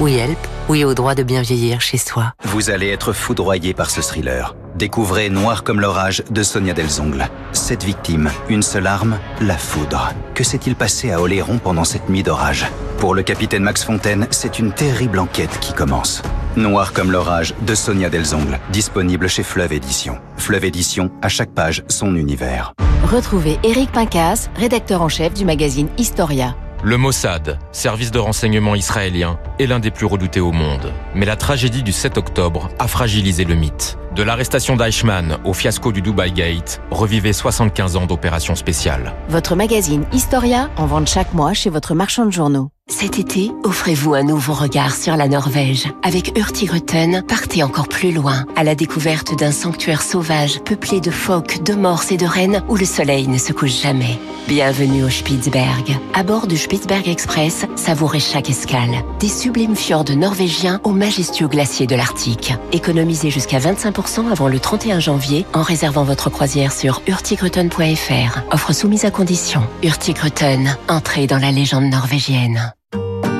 WeHelp, 0.00 0.38
oui 0.68 0.84
au 0.84 0.92
droit 0.92 1.14
de 1.14 1.22
bien 1.22 1.40
vieillir 1.40 1.80
chez 1.80 1.98
soi. 1.98 2.32
Vous 2.42 2.68
allez 2.70 2.88
être 2.88 3.12
foudroyé 3.12 3.74
par 3.74 3.90
ce 3.90 4.00
thriller. 4.00 4.56
Découvrez 4.74 5.30
Noir 5.30 5.62
comme 5.62 5.80
l'orage 5.80 6.24
de 6.30 6.42
Sonia 6.42 6.72
Delzongle. 6.72 7.28
Cette 7.52 7.84
victime, 7.84 8.28
une 8.48 8.64
seule 8.64 8.88
arme, 8.88 9.18
la 9.40 9.56
foudre. 9.56 10.12
Que 10.34 10.42
s'est-il 10.42 10.74
passé 10.74 11.12
à 11.12 11.20
Oléron 11.20 11.58
pendant 11.58 11.84
cette 11.84 12.08
nuit 12.08 12.24
d'orage? 12.24 12.66
Pour 12.98 13.14
le 13.14 13.22
capitaine 13.22 13.62
Max 13.62 13.84
Fontaine, 13.84 14.26
c'est 14.30 14.58
une 14.58 14.72
terrible 14.72 15.20
enquête 15.20 15.60
qui 15.60 15.72
commence. 15.72 16.22
Noir 16.56 16.92
comme 16.92 17.12
l'orage 17.12 17.54
de 17.64 17.76
Sonia 17.76 18.10
Delzongle, 18.10 18.58
disponible 18.72 19.28
chez 19.28 19.44
Fleuve 19.44 19.74
Édition. 19.74 20.18
Fleuve 20.38 20.64
Édition, 20.64 21.12
à 21.22 21.28
chaque 21.28 21.54
page, 21.54 21.84
son 21.88 22.16
univers. 22.16 22.72
Retrouvez 23.04 23.60
Eric 23.62 23.92
Pincas, 23.92 24.48
rédacteur 24.56 25.02
en 25.02 25.08
chef 25.08 25.34
du 25.34 25.44
magazine 25.44 25.88
Historia. 25.98 26.56
Le 26.86 26.98
Mossad, 26.98 27.58
service 27.72 28.10
de 28.10 28.18
renseignement 28.18 28.74
israélien, 28.74 29.38
est 29.58 29.64
l'un 29.64 29.80
des 29.80 29.90
plus 29.90 30.04
redoutés 30.04 30.40
au 30.40 30.52
monde. 30.52 30.92
Mais 31.14 31.24
la 31.24 31.34
tragédie 31.34 31.82
du 31.82 31.92
7 31.92 32.18
octobre 32.18 32.68
a 32.78 32.88
fragilisé 32.88 33.46
le 33.46 33.54
mythe. 33.54 33.96
De 34.14 34.22
l'arrestation 34.22 34.76
d'Eichmann 34.76 35.38
au 35.46 35.54
fiasco 35.54 35.92
du 35.92 36.02
Dubai 36.02 36.30
Gate, 36.30 36.82
revivez 36.90 37.32
75 37.32 37.96
ans 37.96 38.04
d'opérations 38.04 38.54
spéciales. 38.54 39.14
Votre 39.30 39.56
magazine 39.56 40.04
Historia 40.12 40.68
en 40.76 40.84
vente 40.84 41.08
chaque 41.08 41.32
mois 41.32 41.54
chez 41.54 41.70
votre 41.70 41.94
marchand 41.94 42.26
de 42.26 42.32
journaux. 42.32 42.68
Cet 42.86 43.18
été, 43.18 43.50
offrez-vous 43.64 44.14
un 44.14 44.22
nouveau 44.22 44.52
regard 44.52 44.94
sur 44.94 45.16
la 45.16 45.26
Norvège. 45.26 45.88
Avec 46.02 46.38
Hurtigruten, 46.38 47.22
partez 47.26 47.62
encore 47.62 47.88
plus 47.88 48.12
loin, 48.12 48.44
à 48.56 48.62
la 48.62 48.74
découverte 48.74 49.38
d'un 49.38 49.52
sanctuaire 49.52 50.02
sauvage 50.02 50.60
peuplé 50.60 51.00
de 51.00 51.10
phoques, 51.10 51.62
de 51.62 51.74
morses 51.74 52.12
et 52.12 52.18
de 52.18 52.26
rennes 52.26 52.62
où 52.68 52.76
le 52.76 52.84
soleil 52.84 53.26
ne 53.26 53.38
se 53.38 53.52
couche 53.52 53.82
jamais. 53.82 54.18
Bienvenue 54.46 55.02
au 55.02 55.08
Spitzberg. 55.08 55.98
À 56.12 56.22
bord 56.22 56.46
du 56.46 56.58
Spitzberg 56.58 57.08
Express, 57.08 57.64
savourez 57.76 58.20
chaque 58.20 58.50
escale. 58.50 59.02
Des 59.18 59.28
sublimes 59.28 59.76
fjords 59.76 60.14
norvégiens 60.14 60.80
aux 60.84 60.92
majestueux 60.92 61.48
glaciers 61.48 61.86
de 61.86 61.96
l'Arctique. 61.96 62.52
Économisez 62.72 63.30
jusqu'à 63.30 63.58
25% 63.58 64.30
avant 64.30 64.48
le 64.48 64.60
31 64.60 65.00
janvier 65.00 65.46
en 65.54 65.62
réservant 65.62 66.04
votre 66.04 66.28
croisière 66.28 66.72
sur 66.72 67.00
hurtigruten.fr. 67.06 68.40
Offre 68.50 68.72
soumise 68.74 69.06
à 69.06 69.10
condition. 69.10 69.62
Hurtigruten, 69.82 70.76
entrée 70.88 71.26
dans 71.26 71.38
la 71.38 71.50
légende 71.50 71.84
norvégienne. 71.84 72.73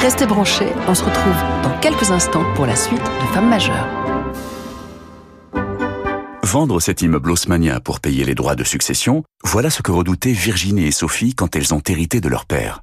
Restez 0.00 0.24
branchés, 0.24 0.72
on 0.88 0.94
se 0.94 1.04
retrouve 1.04 1.36
dans 1.62 1.78
quelques 1.80 2.10
instants 2.10 2.44
pour 2.54 2.64
la 2.64 2.74
suite 2.74 3.02
de 3.02 3.34
Femmes 3.34 3.50
majeures. 3.50 3.86
Vendre 6.42 6.80
cet 6.80 7.02
immeuble 7.02 7.30
haussmanien 7.30 7.80
pour 7.80 8.00
payer 8.00 8.24
les 8.24 8.34
droits 8.34 8.54
de 8.54 8.64
succession, 8.64 9.24
voilà 9.44 9.68
ce 9.68 9.82
que 9.82 9.92
redoutaient 9.92 10.32
Virginie 10.32 10.86
et 10.86 10.90
Sophie 10.90 11.34
quand 11.34 11.54
elles 11.54 11.74
ont 11.74 11.82
hérité 11.86 12.22
de 12.22 12.30
leur 12.30 12.46
père. 12.46 12.80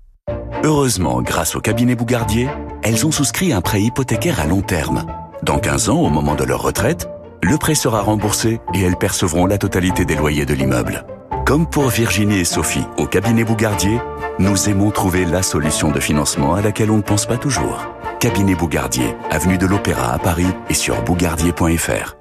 Heureusement, 0.64 1.24
grâce 1.24 1.56
au 1.56 1.60
cabinet 1.60 1.96
Bougardier, 1.96 2.50
elles 2.84 3.04
ont 3.08 3.12
souscrit 3.12 3.52
un 3.52 3.62
prêt 3.62 3.82
hypothécaire 3.82 4.40
à 4.40 4.46
long 4.46 4.62
terme. 4.62 5.08
Dans 5.42 5.58
15 5.58 5.90
ans, 5.90 6.02
au 6.02 6.12
moment 6.12 6.36
de 6.36 6.44
leur 6.44 6.62
retraite, 6.62 7.10
le 7.42 7.58
prêt 7.58 7.76
sera 7.76 8.02
remboursé 8.02 8.60
et 8.76 8.82
elles 8.82 8.96
percevront 8.96 9.48
la 9.48 9.58
totalité 9.58 10.06
des 10.06 10.16
loyers 10.16 10.46
de 10.46 10.54
l'immeuble. 10.54 11.04
Comme 11.48 11.66
pour 11.66 11.88
Virginie 11.88 12.40
et 12.40 12.44
Sophie 12.44 12.84
au 12.98 13.08
cabinet 13.08 13.46
Bougardier, 13.46 14.02
nous 14.38 14.68
aimons 14.68 14.92
trouver 14.92 15.24
la 15.24 15.42
solution 15.42 15.92
de 15.92 16.00
financement 16.02 16.56
à 16.56 16.62
laquelle 16.62 16.92
on 16.92 16.98
ne 16.98 17.02
pense 17.02 17.26
pas 17.26 17.38
toujours. 17.38 17.88
Cabinet 18.20 18.54
Bougardier, 18.54 19.16
avenue 19.32 19.58
de 19.58 19.66
l'Opéra 19.66 20.12
à 20.12 20.20
Paris 20.20 20.50
et 20.70 20.74
sur 20.74 21.02
bougardier.fr. 21.04 22.18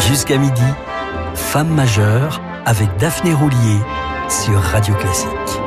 Jusqu'à 0.00 0.36
midi, 0.36 0.64
Femme 1.36 1.72
majeure 1.72 2.42
avec 2.66 2.88
Daphné 2.98 3.32
Roulier 3.32 3.78
sur 4.28 4.58
Radio 4.60 4.92
Classique. 4.96 5.61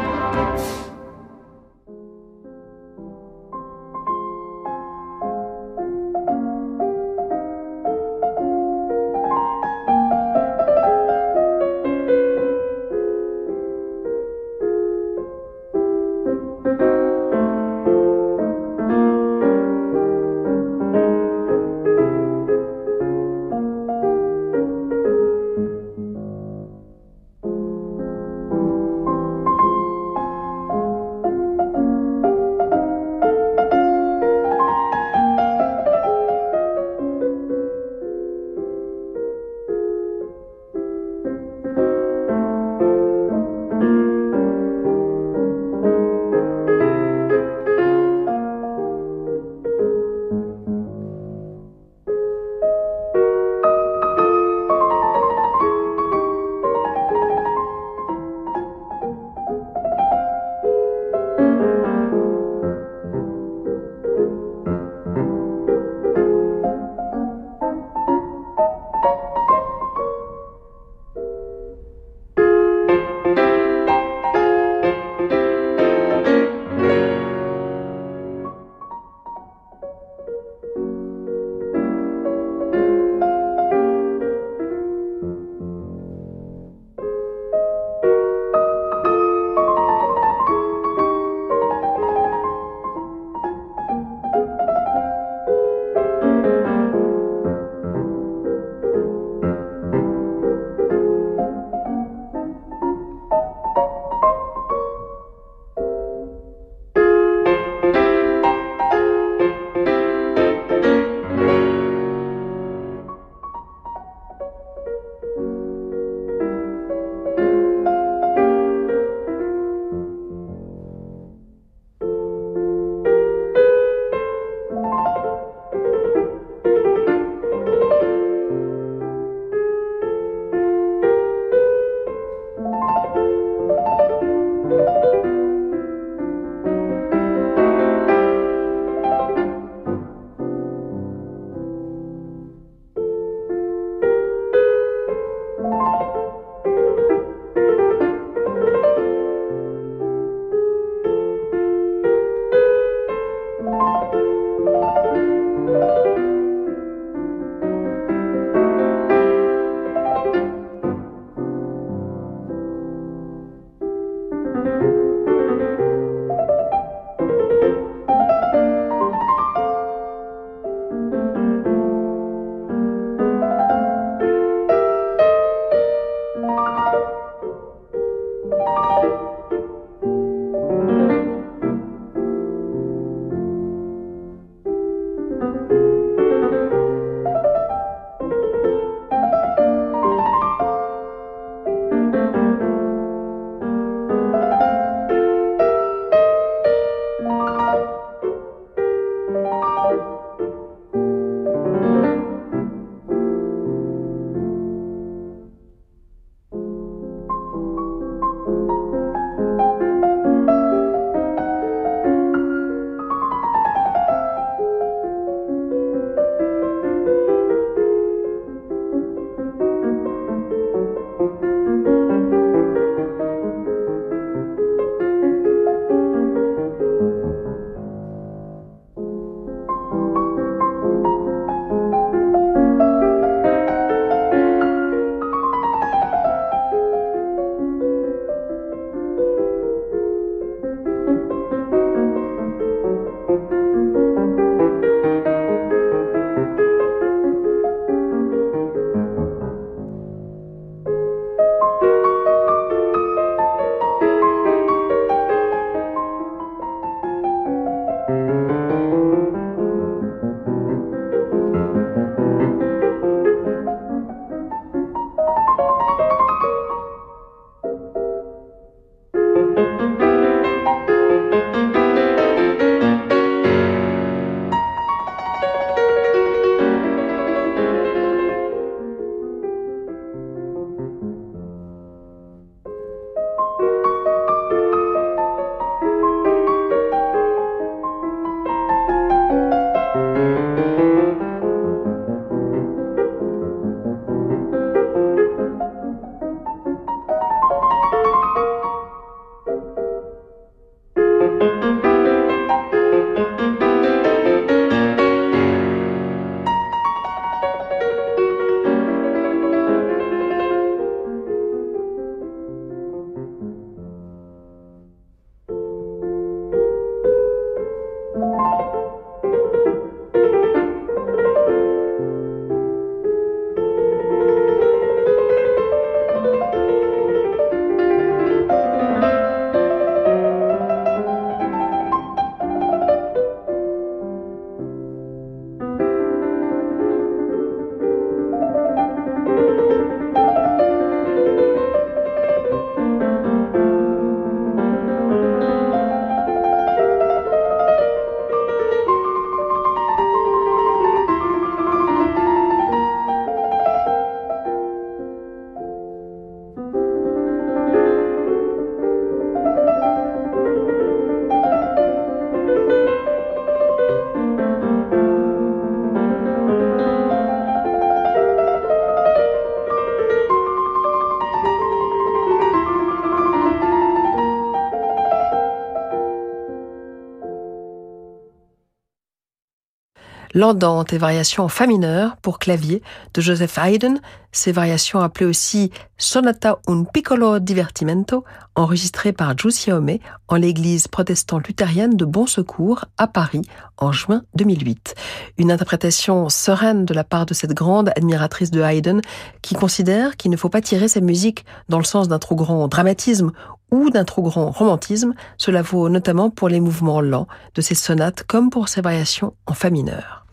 L'andante 380.36 380.92
et 380.92 380.98
variations 381.00 381.46
en 381.46 381.48
fa 381.48 381.66
mineur 381.66 382.18
pour 382.18 382.38
clavier 382.38 382.84
de 383.14 383.22
Joseph 383.22 383.58
Haydn, 383.58 384.00
ces 384.34 384.52
variations 384.52 385.00
appelées 385.00 385.26
aussi 385.26 385.72
Sonata 385.98 386.60
un 386.68 386.84
piccolo 386.84 387.40
divertimento, 387.40 388.26
enregistrées 388.54 389.14
par 389.14 389.38
Giuseppe 389.38 390.02
en 390.28 390.36
l'église 390.36 390.90
protestante 390.90 391.48
luthérienne 391.48 391.96
de 391.96 392.04
Bon 392.04 392.28
Secours 392.28 392.84
à 392.98 393.08
Paris 393.08 393.44
en 393.78 393.94
juin 393.94 394.24
2008. 394.36 394.94
Une 395.38 395.54
interprétation 395.54 396.28
sereine 396.28 396.84
de 396.84 396.94
la 396.94 397.06
part 397.06 397.26
de 397.26 397.34
cette 397.34 397.54
grande 397.54 397.90
admiratrice 397.96 398.52
de 398.52 398.62
Haydn 398.62 399.00
qui 399.42 399.56
considère 399.56 400.18
qu'il 400.18 400.32
ne 400.32 400.38
faut 400.38 400.50
pas 400.50 400.62
tirer 400.62 400.90
sa 400.90 401.00
musique 401.00 401.46
dans 401.70 401.80
le 401.80 401.86
sens 401.86 402.10
d'un 402.10 402.20
trop 402.20 402.36
grand 402.36 402.68
dramatisme 402.68 403.32
ou 403.72 403.90
d'un 403.90 404.04
trop 404.04 404.22
grand 404.22 404.52
romantisme. 404.52 405.14
Cela 405.38 405.62
vaut 405.62 405.88
notamment 405.88 406.30
pour 406.30 406.50
les 406.50 406.60
mouvements 406.60 407.00
lents 407.00 407.28
de 407.56 407.62
ses 407.62 407.76
sonates 407.76 408.24
comme 408.24 408.50
pour 408.50 408.68
ses 408.68 408.82
variations 408.82 409.34
en 409.46 409.54
fa 409.54 409.70
mineur. 409.70 410.25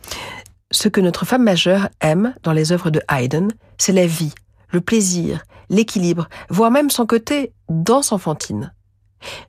Ce 0.73 0.89
que 0.89 1.03
notre 1.03 1.27
femme 1.27 1.45
majeure 1.45 1.91
aime 2.01 2.35
dans 2.43 2.55
les 2.55 2.73
œuvres 2.73 2.91
de 2.91 3.03
Haydn, 3.09 3.49
c'est 3.77 3.93
la 3.93 4.07
vie, 4.07 4.33
le 4.70 4.81
plaisir, 4.81 5.45
l'équilibre, 5.68 6.29
voire 6.49 6.70
même 6.70 6.89
son 6.89 7.05
côté 7.05 7.53
danse 7.68 8.11
enfantine. 8.11 8.73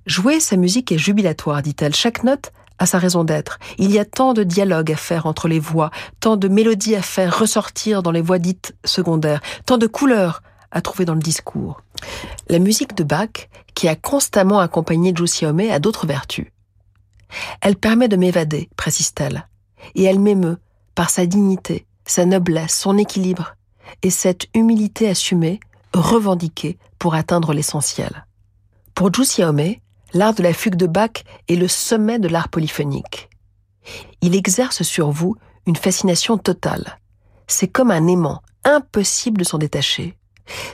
Jouer 0.05 0.41
sa 0.41 0.57
musique 0.57 0.91
est 0.91 0.97
jubilatoire, 0.97 1.61
dit-elle. 1.61 1.95
Chaque 1.95 2.25
note 2.25 2.51
a 2.77 2.85
sa 2.85 2.99
raison 2.99 3.23
d'être. 3.23 3.57
Il 3.77 3.89
y 3.89 3.99
a 3.99 4.05
tant 4.05 4.33
de 4.33 4.43
dialogues 4.43 4.91
à 4.91 4.97
faire 4.97 5.25
entre 5.25 5.47
les 5.47 5.59
voix, 5.59 5.91
tant 6.19 6.35
de 6.35 6.49
mélodies 6.49 6.95
à 6.95 7.01
faire 7.01 7.39
ressortir 7.39 8.03
dans 8.03 8.11
les 8.11 8.21
voix 8.21 8.37
dites 8.37 8.75
secondaires, 8.83 9.41
tant 9.65 9.77
de 9.77 9.87
couleurs 9.87 10.43
à 10.71 10.81
trouver 10.81 11.05
dans 11.05 11.15
le 11.15 11.21
discours. 11.21 11.81
La 12.49 12.59
musique 12.59 12.95
de 12.95 13.05
Bach, 13.05 13.47
qui 13.75 13.87
a 13.87 13.95
constamment 13.95 14.59
accompagné 14.59 15.13
Giussiaume, 15.15 15.61
a 15.61 15.79
d'autres 15.79 16.05
vertus. 16.05 16.47
Elle 17.61 17.77
permet 17.77 18.09
de 18.09 18.17
m'évader, 18.17 18.69
précise-t-elle, 18.75 19.47
et 19.95 20.03
elle 20.03 20.19
m'émeut 20.19 20.57
par 20.95 21.09
sa 21.09 21.25
dignité, 21.25 21.85
sa 22.05 22.25
noblesse, 22.25 22.75
son 22.75 22.97
équilibre, 22.97 23.55
et 24.01 24.09
cette 24.09 24.47
humilité 24.53 25.09
assumée, 25.09 25.59
revendiquée 25.93 26.77
pour 26.99 27.15
atteindre 27.15 27.53
l'essentiel. 27.53 28.25
Pour 28.95 29.13
Giussiaume, 29.13 29.75
l'art 30.13 30.33
de 30.33 30.43
la 30.43 30.53
fugue 30.53 30.75
de 30.75 30.87
Bach 30.87 31.23
est 31.47 31.55
le 31.55 31.67
sommet 31.67 32.19
de 32.19 32.27
l'art 32.27 32.49
polyphonique. 32.49 33.29
Il 34.21 34.35
exerce 34.35 34.83
sur 34.83 35.11
vous 35.11 35.35
une 35.65 35.75
fascination 35.75 36.37
totale. 36.37 36.99
C'est 37.47 37.67
comme 37.67 37.91
un 37.91 38.07
aimant, 38.07 38.41
impossible 38.63 39.39
de 39.39 39.43
s'en 39.43 39.57
détacher. 39.57 40.15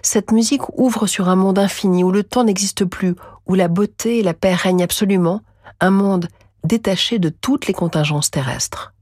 Cette 0.01 0.31
musique 0.31 0.67
ouvre 0.77 1.07
sur 1.07 1.29
un 1.29 1.35
monde 1.35 1.59
infini 1.59 2.03
où 2.03 2.11
le 2.11 2.23
temps 2.23 2.43
n'existe 2.43 2.85
plus, 2.85 3.15
où 3.45 3.55
la 3.55 3.67
beauté 3.67 4.19
et 4.19 4.23
la 4.23 4.33
paix 4.33 4.53
règnent 4.53 4.83
absolument, 4.83 5.41
un 5.79 5.91
monde 5.91 6.27
détaché 6.63 7.19
de 7.19 7.29
toutes 7.29 7.67
les 7.67 7.73
contingences 7.73 8.31
terrestres. 8.31 8.93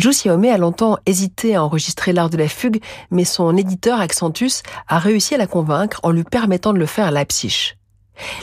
Zhu 0.00 0.28
a 0.28 0.58
longtemps 0.58 0.98
hésité 1.06 1.54
à 1.54 1.62
enregistrer 1.62 2.12
l'art 2.12 2.30
de 2.30 2.36
la 2.36 2.48
fugue, 2.48 2.82
mais 3.10 3.24
son 3.24 3.56
éditeur 3.56 4.00
Accentus 4.00 4.62
a 4.88 4.98
réussi 4.98 5.34
à 5.34 5.38
la 5.38 5.46
convaincre 5.46 6.00
en 6.02 6.10
lui 6.10 6.24
permettant 6.24 6.72
de 6.72 6.78
le 6.78 6.86
faire 6.86 7.06
à 7.06 7.10
Leipzig. 7.10 7.74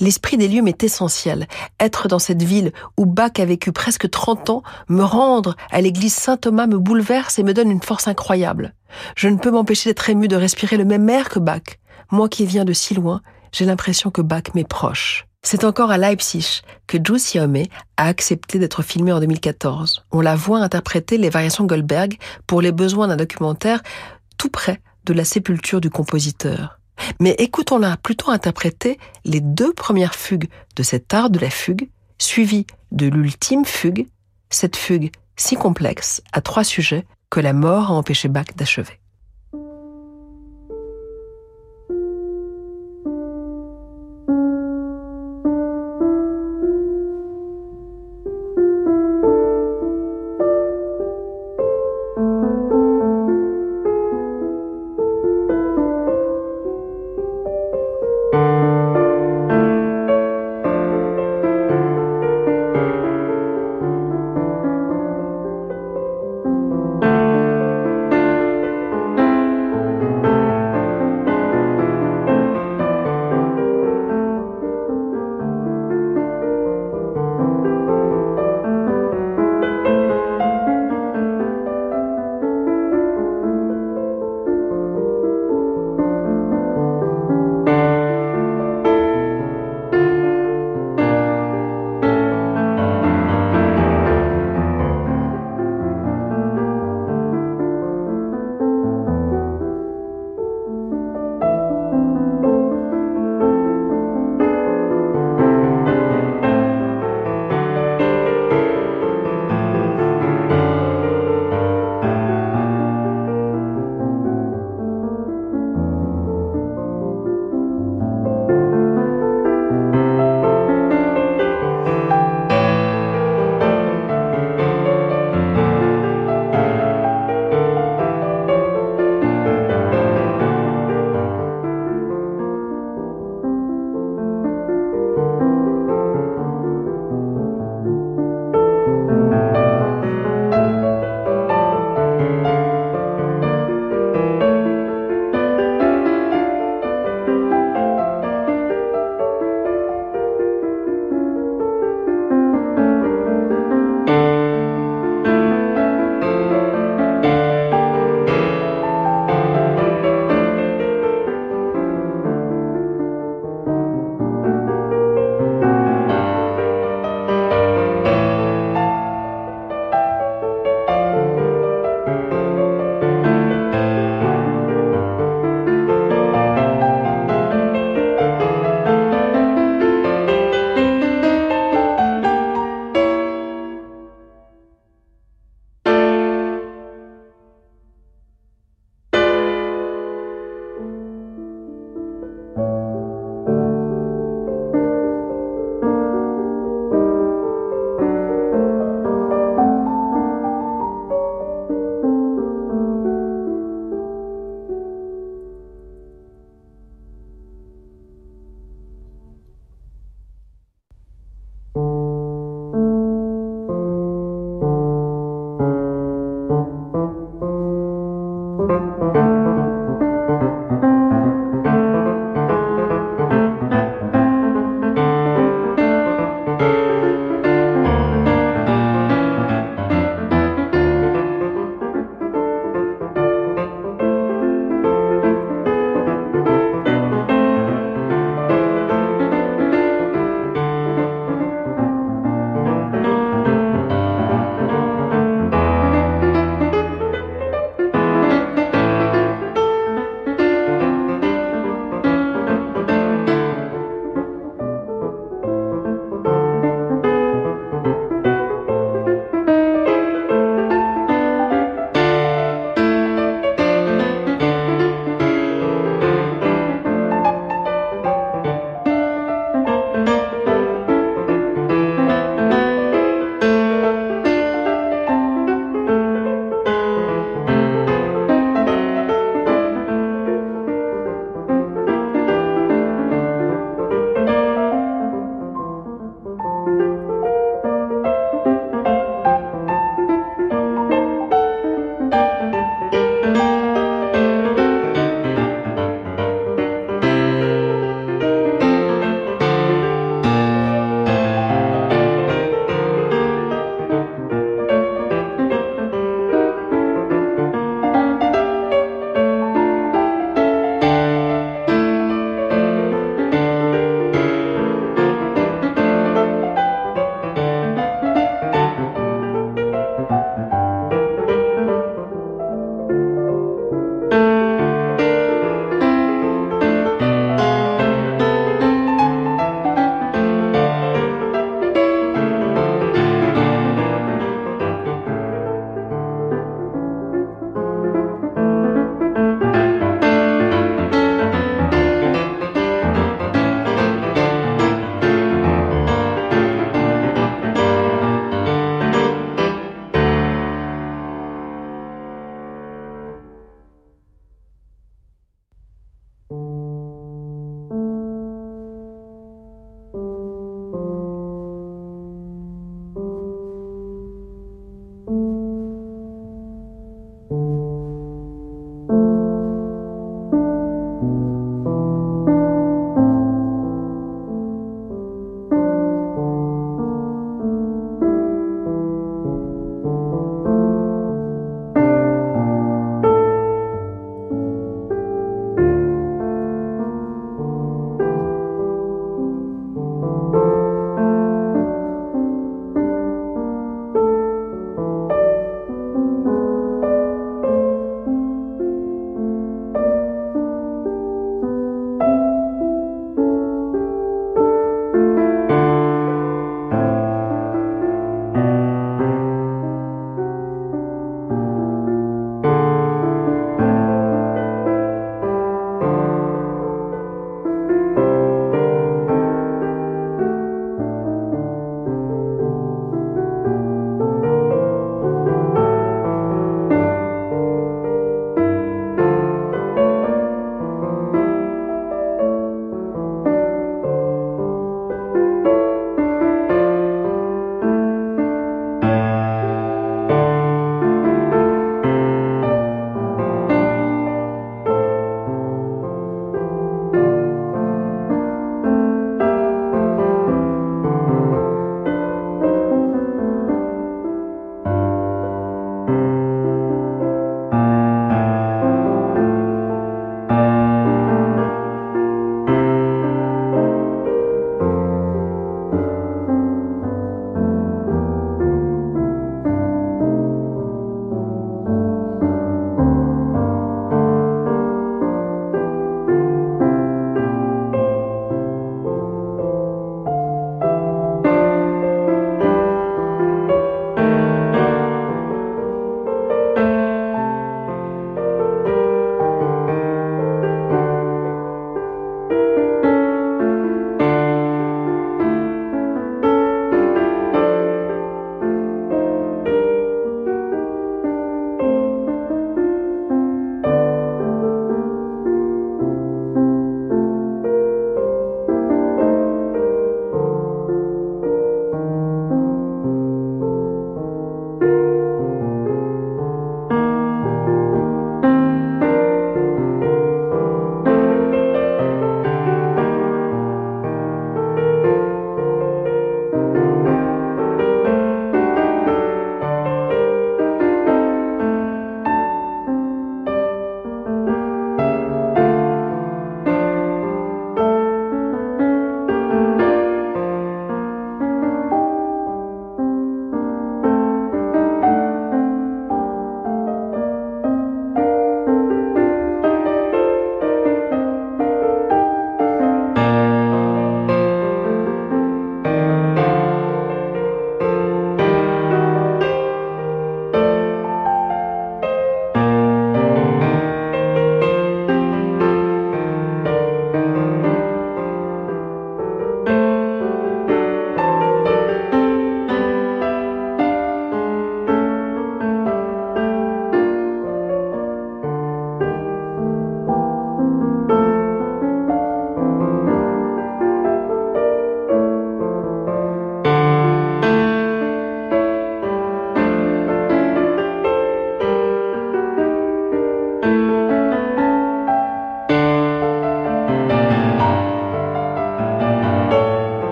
L'esprit 0.00 0.36
des 0.36 0.48
lieux 0.48 0.62
m'est 0.62 0.82
essentiel. 0.82 1.46
Être 1.78 2.08
dans 2.08 2.18
cette 2.18 2.42
ville 2.42 2.72
où 2.98 3.06
Bach 3.06 3.32
a 3.38 3.44
vécu 3.44 3.72
presque 3.72 4.08
30 4.08 4.50
ans, 4.50 4.62
me 4.88 5.02
rendre 5.02 5.56
à 5.70 5.80
l'église 5.80 6.14
Saint-Thomas 6.14 6.66
me 6.66 6.78
bouleverse 6.78 7.38
et 7.38 7.42
me 7.42 7.54
donne 7.54 7.70
une 7.70 7.82
force 7.82 8.08
incroyable. 8.08 8.74
Je 9.16 9.28
ne 9.28 9.38
peux 9.38 9.50
m'empêcher 9.50 9.90
d'être 9.90 10.08
ému 10.10 10.28
de 10.28 10.36
respirer 10.36 10.76
le 10.76 10.84
même 10.84 11.08
air 11.08 11.28
que 11.28 11.38
Bach. 11.38 11.78
Moi 12.10 12.28
qui 12.28 12.46
viens 12.46 12.64
de 12.64 12.72
si 12.72 12.94
loin, 12.94 13.20
j'ai 13.52 13.64
l'impression 13.64 14.10
que 14.10 14.22
Bach 14.22 14.54
m'est 14.54 14.68
proche. 14.68 15.26
C'est 15.44 15.64
encore 15.64 15.90
à 15.90 15.98
Leipzig 15.98 16.62
que 16.86 16.98
Juicy 17.04 17.38
Xiaomei 17.38 17.68
a 17.96 18.06
accepté 18.06 18.60
d'être 18.60 18.82
filmée 18.82 19.12
en 19.12 19.18
2014. 19.18 20.04
On 20.12 20.20
la 20.20 20.36
voit 20.36 20.60
interpréter 20.60 21.18
les 21.18 21.30
variations 21.30 21.64
Goldberg 21.64 22.16
pour 22.46 22.62
les 22.62 22.70
besoins 22.70 23.08
d'un 23.08 23.16
documentaire 23.16 23.82
tout 24.38 24.48
près 24.48 24.80
de 25.04 25.12
la 25.12 25.24
sépulture 25.24 25.80
du 25.80 25.90
compositeur. 25.90 26.78
Mais 27.20 27.32
écoutons-la 27.38 27.96
plutôt 27.96 28.30
interpréter 28.30 28.98
les 29.24 29.40
deux 29.40 29.72
premières 29.72 30.14
fugues 30.14 30.48
de 30.76 30.84
cet 30.84 31.12
art 31.12 31.28
de 31.28 31.40
la 31.40 31.50
fugue, 31.50 31.88
suivies 32.18 32.66
de 32.92 33.08
l'ultime 33.08 33.64
fugue, 33.64 34.06
cette 34.48 34.76
fugue 34.76 35.10
si 35.36 35.56
complexe 35.56 36.22
à 36.32 36.40
trois 36.40 36.64
sujets 36.64 37.04
que 37.30 37.40
la 37.40 37.52
mort 37.52 37.90
a 37.90 37.94
empêché 37.94 38.28
Bach 38.28 38.46
d'achever. 38.54 39.01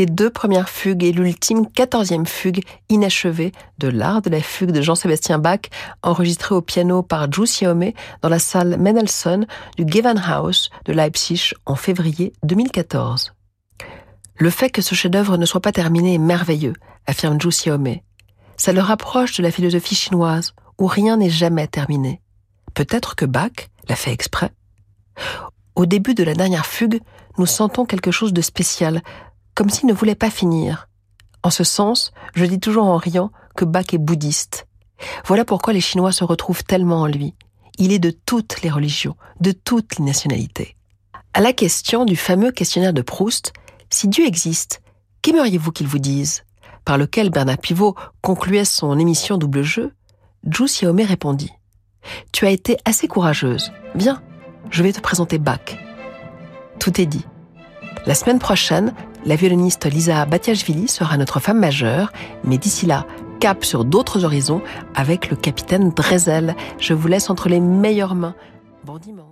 Les 0.00 0.06
deux 0.06 0.30
premières 0.30 0.70
fugues 0.70 1.04
et 1.04 1.12
l'ultime 1.12 1.70
quatorzième 1.70 2.24
fugue 2.24 2.64
inachevée 2.88 3.52
de 3.76 3.88
l'art 3.88 4.22
de 4.22 4.30
la 4.30 4.40
fugue 4.40 4.70
de 4.70 4.80
Jean-Sébastien 4.80 5.38
Bach, 5.38 5.60
enregistrée 6.02 6.54
au 6.54 6.62
piano 6.62 7.02
par 7.02 7.30
Zhu 7.30 7.44
Xiaomei 7.44 7.94
dans 8.22 8.30
la 8.30 8.38
salle 8.38 8.78
Mendelssohn 8.78 9.46
du 9.76 9.84
Gewandhaus 9.86 10.70
de 10.86 10.94
Leipzig 10.94 11.52
en 11.66 11.74
février 11.74 12.32
2014. 12.44 13.34
Le 14.36 14.48
fait 14.48 14.70
que 14.70 14.80
ce 14.80 14.94
chef-d'œuvre 14.94 15.36
ne 15.36 15.44
soit 15.44 15.60
pas 15.60 15.70
terminé 15.70 16.14
est 16.14 16.18
merveilleux, 16.18 16.76
affirme 17.06 17.38
Zhu 17.38 17.50
Xiaomei. 17.50 18.02
Ça 18.56 18.72
le 18.72 18.80
rapproche 18.80 19.36
de 19.36 19.42
la 19.42 19.50
philosophie 19.50 19.96
chinoise, 19.96 20.54
où 20.78 20.86
rien 20.86 21.18
n'est 21.18 21.28
jamais 21.28 21.66
terminé. 21.66 22.22
Peut-être 22.72 23.16
que 23.16 23.26
Bach 23.26 23.68
l'a 23.86 23.96
fait 23.96 24.12
exprès. 24.12 24.50
Au 25.74 25.84
début 25.84 26.14
de 26.14 26.24
la 26.24 26.34
dernière 26.34 26.64
fugue, 26.64 27.00
nous 27.36 27.46
sentons 27.46 27.84
quelque 27.84 28.10
chose 28.10 28.32
de 28.32 28.40
spécial, 28.40 29.02
comme 29.60 29.68
s'il 29.68 29.88
ne 29.88 29.92
voulait 29.92 30.14
pas 30.14 30.30
finir. 30.30 30.88
En 31.42 31.50
ce 31.50 31.64
sens, 31.64 32.12
je 32.32 32.46
dis 32.46 32.60
toujours 32.60 32.86
en 32.86 32.96
riant 32.96 33.30
que 33.54 33.66
Bach 33.66 33.92
est 33.92 33.98
bouddhiste. 33.98 34.66
Voilà 35.26 35.44
pourquoi 35.44 35.74
les 35.74 35.82
Chinois 35.82 36.12
se 36.12 36.24
retrouvent 36.24 36.64
tellement 36.64 37.02
en 37.02 37.06
lui. 37.06 37.34
Il 37.76 37.92
est 37.92 37.98
de 37.98 38.10
toutes 38.10 38.62
les 38.62 38.70
religions, 38.70 39.16
de 39.38 39.52
toutes 39.52 39.98
les 39.98 40.04
nationalités. 40.06 40.78
À 41.34 41.42
la 41.42 41.52
question 41.52 42.06
du 42.06 42.16
fameux 42.16 42.52
questionnaire 42.52 42.94
de 42.94 43.02
Proust, 43.02 43.52
si 43.90 44.08
Dieu 44.08 44.26
existe, 44.26 44.80
qu'aimeriez-vous 45.20 45.72
qu'il 45.72 45.88
vous 45.88 45.98
dise? 45.98 46.44
Par 46.86 46.96
lequel 46.96 47.28
Bernard 47.28 47.58
Pivot 47.58 47.96
concluait 48.22 48.64
son 48.64 48.98
émission 48.98 49.36
Double 49.36 49.60
Jeu, 49.60 49.92
Zhu 50.50 50.64
Xiaomei 50.64 51.04
répondit 51.04 51.52
Tu 52.32 52.46
as 52.46 52.50
été 52.50 52.78
assez 52.86 53.08
courageuse. 53.08 53.72
Viens, 53.94 54.22
je 54.70 54.82
vais 54.82 54.94
te 54.94 55.00
présenter 55.00 55.36
Bach. 55.36 55.76
Tout 56.78 56.98
est 56.98 57.04
dit. 57.04 57.26
La 58.06 58.14
semaine 58.14 58.38
prochaine, 58.38 58.94
la 59.24 59.36
violoniste 59.36 59.86
Lisa 59.86 60.24
Batiashvili 60.24 60.88
sera 60.88 61.16
notre 61.16 61.40
femme 61.40 61.58
majeure, 61.58 62.12
mais 62.44 62.58
d'ici 62.58 62.86
là, 62.86 63.06
cap 63.38 63.64
sur 63.64 63.84
d'autres 63.84 64.24
horizons 64.24 64.62
avec 64.94 65.30
le 65.30 65.36
capitaine 65.36 65.90
Drezel. 65.90 66.54
Je 66.78 66.94
vous 66.94 67.08
laisse 67.08 67.30
entre 67.30 67.48
les 67.48 67.60
meilleures 67.60 68.14
mains. 68.14 68.34
Bon 68.84 68.98
dimanche. 68.98 69.29